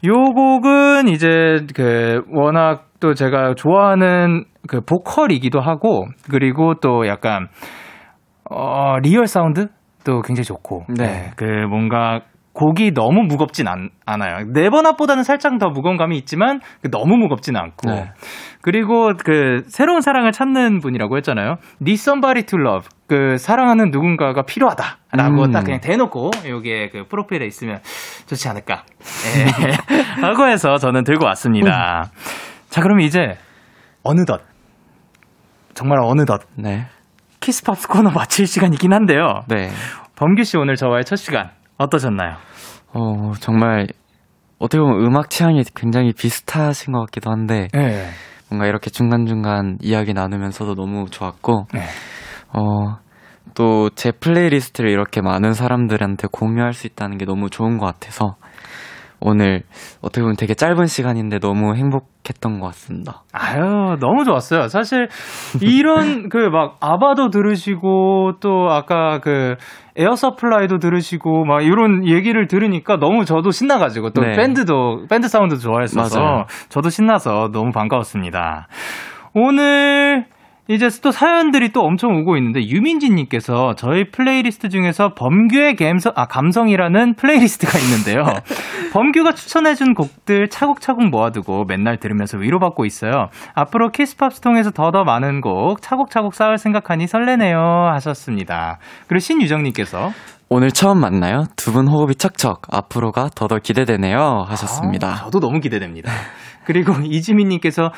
[0.05, 7.47] 요 곡은 이제 그 워낙 또 제가 좋아하는 그 보컬이기도 하고, 그리고 또 약간
[8.49, 10.85] 어, real 사운드도 굉장히 좋고.
[10.97, 11.31] 네.
[11.35, 12.21] 그 뭔가
[12.53, 14.45] 곡이 너무 무겁진 않, 않아요.
[14.53, 17.89] Never Not보다는 살짝 더 무거운 감이 있지만 그 너무 무겁진 않고.
[17.89, 18.11] 네.
[18.61, 21.55] 그리고 그 새로운 사랑을 찾는 분이라고 했잖아요.
[21.81, 22.87] Need somebody to love.
[23.07, 25.51] 그 사랑하는 누군가가 필요하다라고 음.
[25.51, 27.79] 딱 그냥 대놓고 여기에 그 프로필에 있으면
[28.27, 28.83] 좋지 않을까.
[29.35, 30.21] 예.
[30.21, 32.11] 라고 해서 저는 들고 왔습니다.
[32.69, 33.37] 자, 그럼 이제
[34.03, 34.41] 어느덧
[35.73, 36.85] 정말 어느덧 네.
[37.39, 39.41] 키스팝스 코너 마칠 시간이긴 한데요.
[39.47, 39.69] 네.
[40.15, 41.49] 범규 씨 오늘 저와의 첫 시간
[41.83, 42.35] 어떠셨나요?
[42.93, 43.87] 어 정말
[44.59, 48.07] 어떻게 보면 음악 취향이 굉장히 비슷하신 것 같기도 한데 네.
[48.49, 51.81] 뭔가 이렇게 중간중간 이야기 나누면서도 너무 좋았고 네.
[52.53, 52.97] 어,
[53.55, 58.35] 또 제 playlist를 이렇게 많은 사람들한테 공유할 수 있다는 게 너무 좋은 것 같아서
[59.25, 59.63] 오늘
[60.01, 63.23] 어떻게 보면 되게 짧은 시간인데 너무 행복했던 것 같습니다.
[63.31, 64.67] 아유, 너무 좋았어요.
[64.67, 65.07] 사실,
[65.61, 69.55] 이런, 그, 막, 아바도 들으시고, 또, 아까 그,
[69.95, 74.33] 에어 서플라이도 들으시고, 막, 이런 얘기를 들으니까 너무 저도 신나가지고, 또, 네.
[74.33, 76.45] 밴드도, 밴드 사운드도 좋아했어서, 맞아요.
[76.69, 78.67] 저도 신나서 너무 반가웠습니다.
[79.35, 80.25] 오늘,
[80.69, 87.15] 이제 또 사연들이 또 엄청 오고 있는데 유민지님께서 저희 플레이리스트 중에서 범규의 감성, 아, 감성이라는
[87.15, 88.23] playlist가 있는데요.
[88.93, 93.27] 범규가 추천해준 곡들 차곡차곡 모아두고 맨날 들으면서 위로받고 있어요.
[93.55, 97.57] 앞으로 키스팝스 통해서 더더 많은 곡 차곡차곡 쌓을 생각하니 설레네요
[97.95, 98.79] 하셨습니다.
[99.07, 100.11] 그리고 신유정님께서
[100.47, 101.43] 오늘 처음 만나요.
[101.57, 105.07] 두 분 호흡이 척척 앞으로가 더더 기대되네요 하셨습니다.
[105.07, 106.11] 아, 저도 너무 기대됩니다.
[106.65, 107.91] 그리고 이지민님께서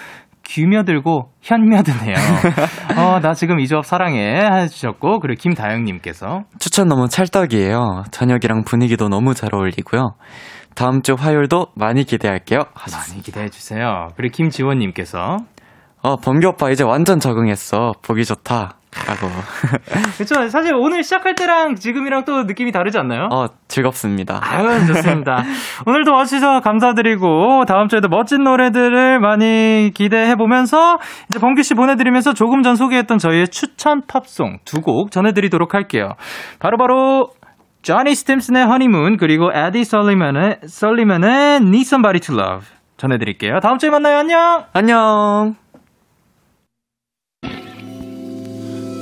[0.45, 2.15] 귀며들고 현며드네요.
[2.97, 8.03] 어, 나 지금 이 조합 사랑해 해주셨고 그리고 김다영님께서 추천 너무 찰떡이에요.
[8.11, 10.15] 저녁이랑 분위기도 너무 잘 어울리고요.
[10.75, 12.65] 다음 주 화요일도 많이 기대할게요.
[12.73, 13.13] 하셨습니다.
[13.13, 14.09] 많이 기대해 주세요.
[14.17, 15.37] 그리고 김지원님께서
[16.05, 17.93] 어, 범규 오빠 이제 완전 적응했어.
[18.03, 18.75] 보기 좋다.
[19.07, 19.27] 라고.
[20.15, 20.47] 그렇죠.
[20.49, 23.27] 사실 오늘 시작할 때랑 지금이랑 또 느낌이 다르지 않나요?
[23.31, 24.39] 어, 즐겁습니다.
[24.41, 25.43] 아유, 좋습니다.
[25.87, 30.99] 오늘도 와주셔서 감사드리고, 다음 주에도 멋진 노래들을 많이 기대해 보면서,
[31.29, 36.11] 이제 범규 씨 보내드리면서 조금 전 소개했던 저희의 추천 팝송 두 곡 전해드리도록 할게요.
[36.59, 37.31] 바로바로,
[37.81, 43.59] 조니 스팀슨의 허니문, 그리고 에디 설리먼의, 설리먼의 Need Somebody to Love 전해드릴게요.
[43.61, 44.19] 다음 주에 만나요.
[44.19, 44.65] 안녕!
[44.71, 45.64] 안녕!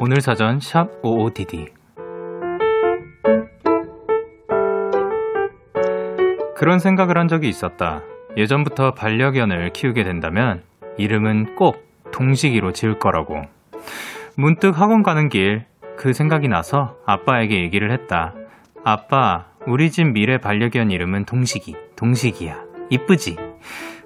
[0.00, 1.66] 오늘 사전 샵 55DD
[6.56, 8.02] 그런 생각을 한 적이 있었다.
[8.36, 10.62] 예전부터 반려견을 키우게 된다면
[10.96, 11.76] 이름은 꼭
[12.12, 13.42] 동식이로 지을 거라고.
[14.36, 15.68] 문득 학원 가는 길
[15.98, 18.32] 그 생각이 나서 아빠에게 얘기를 했다.
[18.84, 21.74] 아빠, 우리 집 미래 반려견 이름은 동식이.
[21.96, 22.62] 동식이야.
[22.90, 23.36] 이쁘지?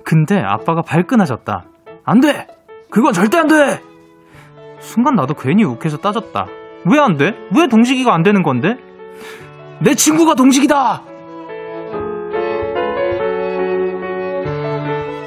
[0.02, 1.66] 근데 아빠가 발끈하셨다.
[2.04, 2.46] 안 돼!
[2.90, 3.91] 그건 절대 안 돼!
[4.82, 6.46] 순간 나도 괜히 욱해서 따졌다.
[6.84, 7.34] 왜 안 돼?
[7.56, 8.76] 왜 동식이가 안 되는 건데?
[9.80, 11.02] 내 친구가 동식이다!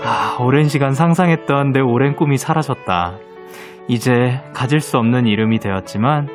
[0.04, 3.18] 아, 오랜 시간 상상했던 내 오랜 꿈이 사라졌다.
[3.88, 6.28] 이제 가질 수 없는 이름이 되었지만,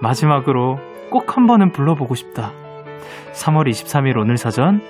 [0.00, 0.78] 마지막으로
[1.10, 2.52] 꼭 한 번은 불러보고 싶다.
[3.32, 4.80] 3월 23일 오늘 사전,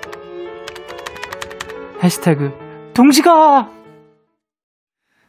[2.03, 3.69] 해시태그, 동식아!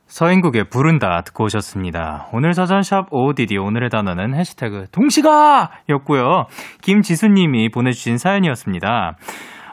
[0.09, 2.29] 서인국의 부른다 듣고 오셨습니다.
[2.33, 6.47] 오늘 사전샵 OODD 오늘의 단어는 해시태그 동시가 였고요.
[6.83, 9.17] 김지수님이 보내주신 사연이었습니다.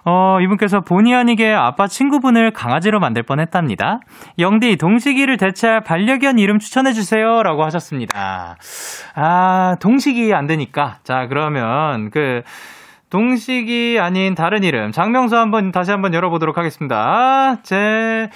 [0.07, 3.99] 어, 이분께서 본의 아니게 아빠 친구분을 강아지로 만들 뻔 했답니다.
[4.37, 7.41] 영디, 동식이를 대체할 반려견 이름 추천해주세요.
[7.41, 8.57] 라고 하셨습니다.
[9.15, 10.97] 아, 동식이 안 되니까.
[11.03, 12.43] 자, 그러면 그,
[13.09, 17.55] 동식이 아닌 다른 이름, 장명수 한번 다시 한번 열어보도록 하겠습니다.
[17.63, 18.29] 제,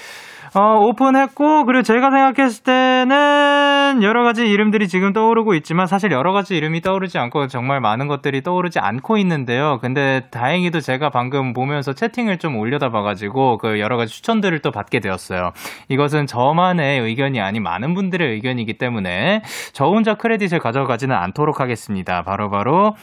[0.56, 6.58] 어, 오픈했고, 그리고 제가 생각했을 때는 여러 가지 이름들이 지금 떠오르고 있지만 사실 여러 가지
[6.58, 9.78] 이름이 떠오르지 않고 정말 많은 것들이 떠오르지 않고 있는데요.
[9.80, 15.00] 근데 다행히도 제가 방금 보면서 채팅을 좀 올려다 봐가지고 그 여러 가지 추천들을 또 받게
[15.00, 15.52] 되었어요.
[15.88, 19.44] 이것은 저만의 의견이 아닌 많은 분들의 의견이기 때문에
[19.74, 22.24] 저 혼자 크레딧을 가져가지는 않도록 하겠습니다.
[22.24, 22.96] 바로바로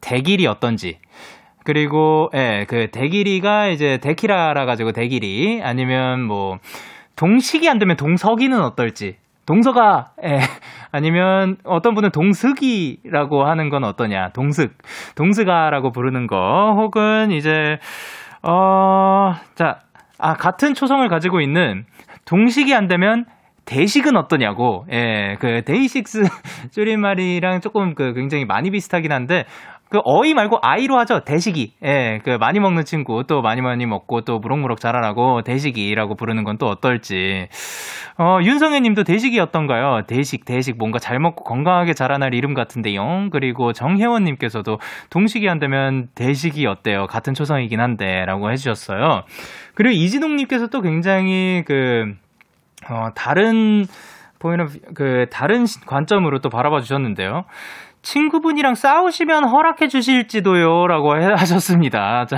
[0.00, 0.98] 대길이 어떤지.
[1.68, 6.56] 그리고 예, 그 대길이가 이제 데키라라 가지고 대길이 아니면 뭐
[7.14, 9.16] 동식이 안 되면 동석이는 어떨지.
[9.44, 10.38] 동서가 예.
[10.92, 14.30] 아니면 어떤 분은 동석이라고 하는 건 어떠냐.
[14.30, 14.78] 동슥.
[15.14, 17.76] 동스가라고 부르는 거 혹은 이제
[18.42, 19.80] 어, 자,
[20.18, 21.84] 아 같은 초성을 가지고 있는
[22.24, 23.26] 동식이 안 되면
[23.68, 26.22] 대식은 어떠냐고, 예, 그, 데이식스
[26.72, 29.44] 줄임말이랑 조금 그 굉장히 많이 비슷하긴 한데,
[29.88, 31.20] 그 어이 말고 아이로 하죠.
[31.20, 31.74] 대식이.
[31.84, 36.58] 예, 그 많이 먹는 친구 또 많이 많이 먹고 또 무럭무럭 자라라고 대식이라고 부르는 건
[36.58, 37.48] 또 어떨지.
[38.18, 40.02] 어, 윤성애 님도 대식이 어떤가요?
[40.06, 43.28] 대식, 대식 뭔가 잘 먹고 건강하게 자라날 이름 같은데요.
[43.30, 44.78] 그리고 정혜원 님께서도
[45.10, 47.06] 동식이 한다면 대식이 어때요?
[47.06, 49.22] 같은 초성이긴 한데 라고 해 주셨어요.
[49.74, 52.12] 그리고 이진웅 님께서 또 굉장히 그
[52.90, 53.84] 어, 다른
[54.40, 57.44] 보이는 그 다른 관점으로 또 바라봐 주셨는데요.
[58.02, 60.86] 친구분이랑 싸우시면 허락해 주실지도요.
[60.86, 62.26] 라고 하셨습니다.
[62.26, 62.36] 자,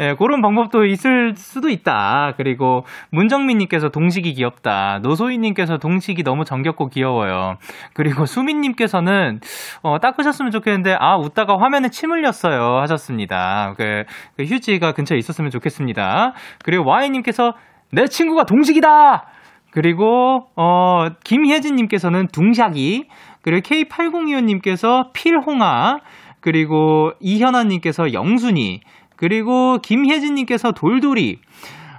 [0.00, 2.34] 예, 그런 방법도 있을 수도 있다.
[2.36, 5.00] 그리고 문정민님께서 동식이 귀엽다.
[5.02, 7.56] 노소희님께서 동식이 너무 정겹고 귀여워요.
[7.94, 9.40] 그리고 수민님께서는,
[9.82, 12.78] 어, 닦으셨으면 좋겠는데, 아, 웃다가 화면에 침 흘렸어요.
[12.80, 13.74] 하셨습니다.
[13.76, 14.04] 그,
[14.36, 16.32] 그 휴지가 근처에 있었으면 좋겠습니다.
[16.64, 17.54] 그리고 와이님께서,
[17.92, 19.24] 내 친구가 동식이다!
[19.72, 23.06] 그리고, 어, 김혜진님께서는 둥샥이,
[23.42, 26.00] 그리고 K8025님께서 필홍아,
[26.40, 28.80] 그리고 이현아님께서 영순이,
[29.16, 31.38] 그리고 김혜진님께서 돌돌이,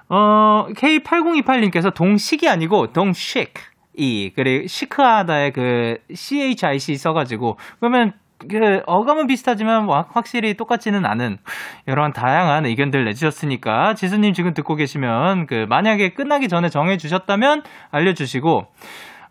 [0.10, 3.54] 어, K8028님께서 동식이 아니고 동식,
[3.96, 8.14] 이, 그리고 시크하다의 그 CHIC 써가지고, 그러면
[8.50, 11.38] 그 어감은 비슷하지만 확실히 똑같지는 않은
[11.86, 18.68] 이런 다양한 의견들 내주셨으니까 지수님 지금 듣고 계시면 그 만약에 끝나기 전에 정해 주셨다면 알려주시고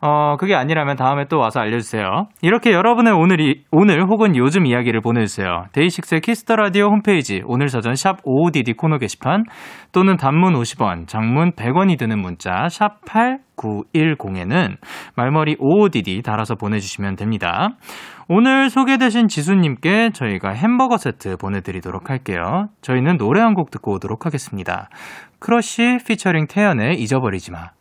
[0.03, 2.29] 어, 그게 아니라면 다음에 또 와서 알려주세요.
[2.41, 5.65] 이렇게 여러분의 오늘 이, 오늘 혹은 요즘 이야기를 보내주세요.
[5.73, 9.45] 데이식스의 키스터 라디오 홈페이지, 오늘 사전 샵 55DD 코너 게시판,
[9.93, 14.77] 또는 단문 50원, 장문 100원이 드는 문자, 샵 8910에는
[15.17, 17.69] 말머리 55DD 달아서 보내주시면 됩니다.
[18.29, 22.69] 오늘 소개되신 지수님께 저희가 햄버거 세트 보내드리도록 할게요.
[22.81, 24.89] 저희는 노래 한 곡 듣고 오도록 하겠습니다.
[25.41, 27.80] 크러쉬 피처링 태연의 잊어버리지 마.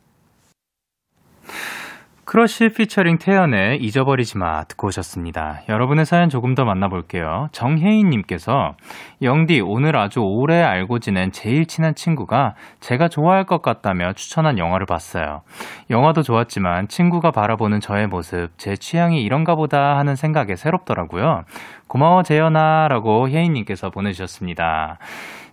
[2.29, 5.61] 크러쉬 피처링 태연의 잊어버리지 마 듣고 오셨습니다.
[5.67, 7.47] 여러분의 사연 조금 더 만나볼게요.
[7.53, 8.75] 정혜인님께서
[9.23, 14.85] 영디 오늘 아주 오래 알고 지낸 제일 친한 친구가 제가 좋아할 것 같다며 추천한 영화를
[14.85, 15.41] 봤어요.
[15.89, 21.45] 영화도 좋았지만 친구가 바라보는 저의 모습, 제 취향이 이런가 보다 하는 생각에 새롭더라고요.
[21.87, 24.99] 고마워 재현아라고 혜인님께서 보내주셨습니다.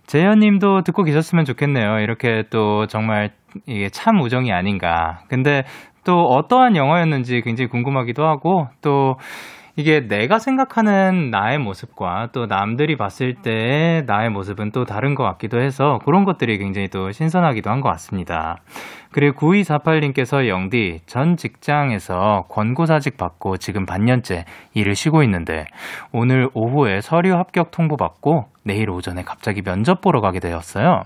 [0.05, 1.99] 재현님도 듣고 계셨으면 좋겠네요.
[1.99, 3.31] 이렇게 또 정말
[3.65, 5.19] 이게 참 우정이 아닌가.
[5.27, 5.65] 근데
[6.07, 9.17] 또 어떠한 영화였는지 굉장히 궁금하기도 하고 또
[9.75, 15.61] 이게 내가 생각하는 나의 모습과 또 남들이 봤을 때 나의 모습은 또 다른 것 같기도
[15.61, 18.55] 해서 그런 것들이 굉장히 또 신선하기도 한 것 같습니다.
[19.11, 25.65] 그리고 9248님께서 영디, 전 직장에서 권고사직 받고 지금 반년째 일을 쉬고 있는데
[26.11, 31.03] 오늘 오후에 서류 합격 통보 받고 내일 오전에 갑자기 면접 보러 가게 되었어요.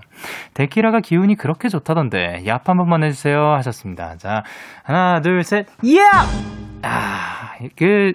[0.54, 4.16] 데키라가 기운이 그렇게 좋다던데 얍 한 번만 해주세요 하셨습니다.
[4.18, 4.42] 자,
[4.82, 6.00] 하나, 둘, 셋, 얍!
[6.82, 8.12] 아, 그,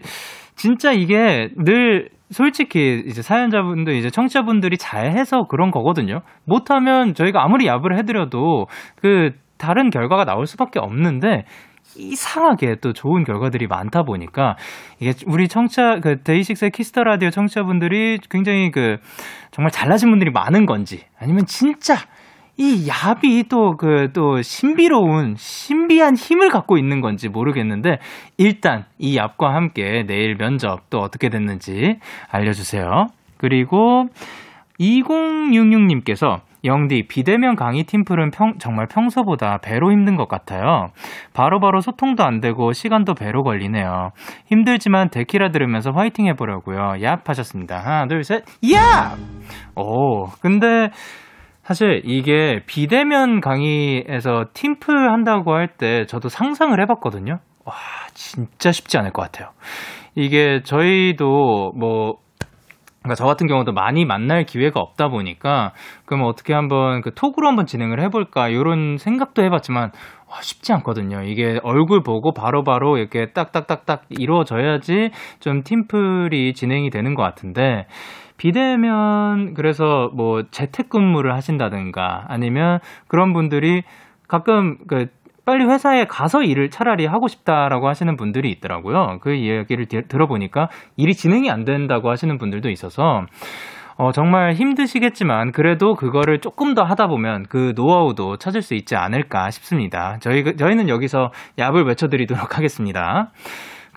[0.55, 6.21] 진짜 이게 늘 솔직히 이제 사연자분들 이제 청취자분들이 잘해서 그런 거거든요.
[6.43, 11.45] 못하면 저희가 아무리 얍을 해드려도 그 다른 결과가 나올 수밖에 없는데
[11.97, 14.55] 이상하게 또 좋은 결과들이 많다 보니까
[14.99, 18.97] 이게 우리 청취자 그 데이식스의 키스터 라디오 청취자분들이 굉장히 그
[19.51, 21.95] 정말 잘나신 분들이 많은 건지 아니면 진짜
[22.59, 27.99] 이 얍이 또 그 또 신비로운 신비한 힘을 갖고 있는 건지 모르겠는데
[28.37, 31.97] 일단 이 얍과 함께 내일 면접 또 어떻게 됐는지
[32.31, 33.07] 알려주세요.
[33.37, 34.07] 그리고
[34.79, 40.88] 2066님께서 영디, 비대면 강의 팀플은 평, 정말 평소보다 배로 힘든 것 같아요.
[41.34, 44.10] 바로바로 바로 소통도 안 되고 시간도 배로 걸리네요.
[44.47, 46.95] 힘들지만 데키라 들으면서 화이팅 해보려고요.
[46.99, 47.78] 얍 하셨습니다.
[47.78, 49.18] 하나, 둘, 셋, 얍!
[49.76, 50.89] 오, 근데
[51.64, 57.39] 사실 이게 비대면 강의에서 팀플 한다고 할 때 저도 상상을 해봤거든요.
[57.66, 57.74] 와,
[58.14, 59.51] 진짜 쉽지 않을 것 같아요.
[60.16, 62.16] 이게 저희도 뭐
[63.08, 65.72] 그러니까 저 같은 경우도 많이 만날 기회가 없다 보니까
[66.05, 69.91] 그럼 어떻게 한번 그 톡으로 한번 진행을 해볼까 이런 생각도 해봤지만
[70.30, 71.24] 와, 쉽지 않거든요.
[71.24, 77.88] 이게 얼굴 보고 바로바로 바로 이렇게 딱딱딱딱 이루어져야지 좀 팀플이 진행이 되는 것 같은데
[78.36, 83.84] 비대면 그래서 뭐 재택근무를 하신다든가 아니면 그런 분들이
[84.28, 85.08] 가끔 그
[85.47, 89.19] 빨리 회사에 가서 일을 차라리 하고 싶다라고 하시는 분들이 있더라고요.
[89.21, 90.67] 그 이야기를 들어보니까
[90.97, 93.25] 일이 진행이 안 된다고 하시는 분들도 있어서
[93.95, 99.49] 어, 정말 힘드시겠지만 그래도 그거를 조금 더 하다 보면 그 노하우도 찾을 수 있지 않을까
[99.51, 100.17] 싶습니다.
[100.19, 103.31] 저희, 저희는 여기서 얍을 외쳐드리도록 하겠습니다.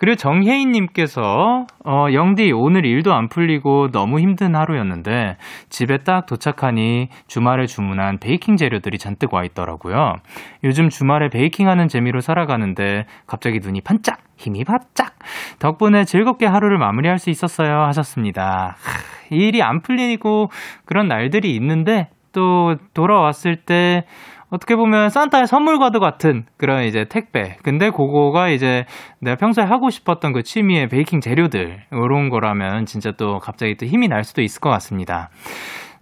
[0.01, 5.37] 그리고 정혜인님께서 어, 영디 오늘 일도 안 풀리고 너무 힘든 하루였는데
[5.69, 10.15] 집에 딱 도착하니 주말에 주문한 베이킹 재료들이 잔뜩 와 있더라고요.
[10.63, 15.13] 요즘 주말에 베이킹하는 재미로 살아가는데 갑자기 눈이 반짝 힘이 바짝
[15.59, 18.77] 덕분에 즐겁게 하루를 마무리할 수 있었어요 하셨습니다.
[18.79, 20.49] 하, 일이 안 풀리고
[20.85, 24.05] 그런 날들이 있는데 또 돌아왔을 때
[24.51, 27.55] 어떻게 보면 산타의 선물과도 같은 그런 이제 택배.
[27.63, 28.85] 근데 그거가 이제
[29.21, 34.09] 내가 평소에 하고 싶었던 그 취미의 베이킹 재료들, 이런 거라면 진짜 또 갑자기 또 힘이
[34.09, 35.29] 날 수도 있을 것 같습니다.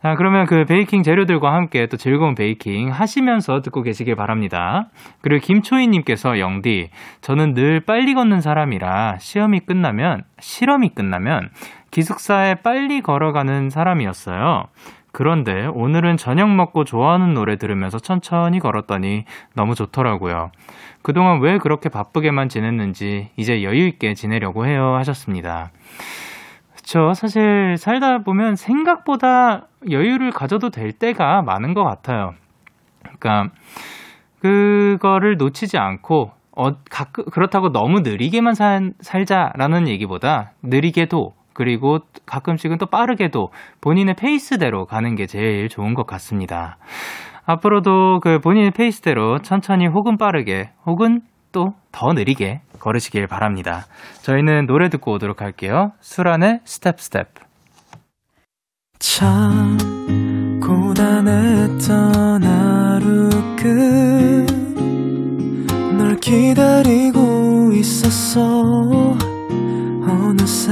[0.02, 4.88] 자, 그러면 그 베이킹 재료들과 함께 또 즐거운 베이킹 하시면서 듣고 계시길 바랍니다.
[5.22, 6.90] 그리고 김초희님께서 영디,
[7.22, 11.50] 저는 늘 빨리 걷는 사람이라 시험이 끝나면, 실험이 끝나면
[11.92, 14.68] 기숙사에 빨리 걸어가는 사람이었어요.
[15.12, 20.52] 그런데 오늘은 저녁 먹고 좋아하는 노래 들으면서 천천히 걸었더니 너무 좋더라고요.
[21.02, 25.72] 그동안 왜 그렇게 바쁘게만 지냈는지 이제 여유있게 지내려고 해요 하셨습니다.
[26.90, 27.14] 그쵸.
[27.14, 32.34] 사실 살다 보면 생각보다 여유를 가져도 될 때가 많은 것 같아요.
[33.04, 33.54] 그러니까,
[34.42, 42.88] 그거를 놓치지 않고, 어, 가끔, 그렇다고 너무 느리게만 살, 살자라는 얘기보다 느리게도 그리고 가끔씩은 또
[42.88, 43.50] 빠르게도
[43.82, 46.78] 본인의 페이스대로 가는 게 제일 좋은 것 같습니다.
[47.46, 53.86] 앞으로도 그 본인의 페이스대로 천천히 혹은 빠르게 혹은 또 더 느리게 걸으시길 바랍니다.
[54.22, 55.92] 저희는 노래 듣고 오도록 할게요.
[56.00, 57.28] 수란의 Step Step.
[59.00, 59.78] 참
[60.62, 63.30] 고단했던 하루
[65.88, 68.42] 끝나길 기다리고 있었어
[70.08, 70.72] 어느새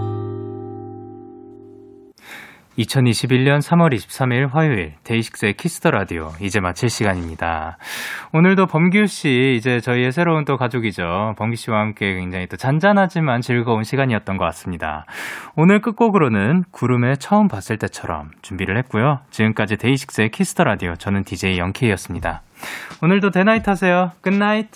[2.77, 7.77] 2021년 3월 23일 화요일 데이식스의 키스터 라디오 이제 마칠 시간입니다.
[8.33, 11.35] 오늘도 범규 씨 이제 저희의 새로운 또 가족이죠.
[11.37, 15.05] 범규 씨와 함께 굉장히 또 잔잔하지만 즐거운 시간이었던 것 같습니다.
[15.55, 19.19] 오늘 끝곡으로는 구름의 처음 봤을 때처럼 준비를 했고요.
[19.31, 22.41] 지금까지 데이식스의 키스터 라디오 저는 DJ 영케이였습니다.
[23.01, 24.11] 오늘도 대나잇 하세요.
[24.21, 24.69] 굿나잇.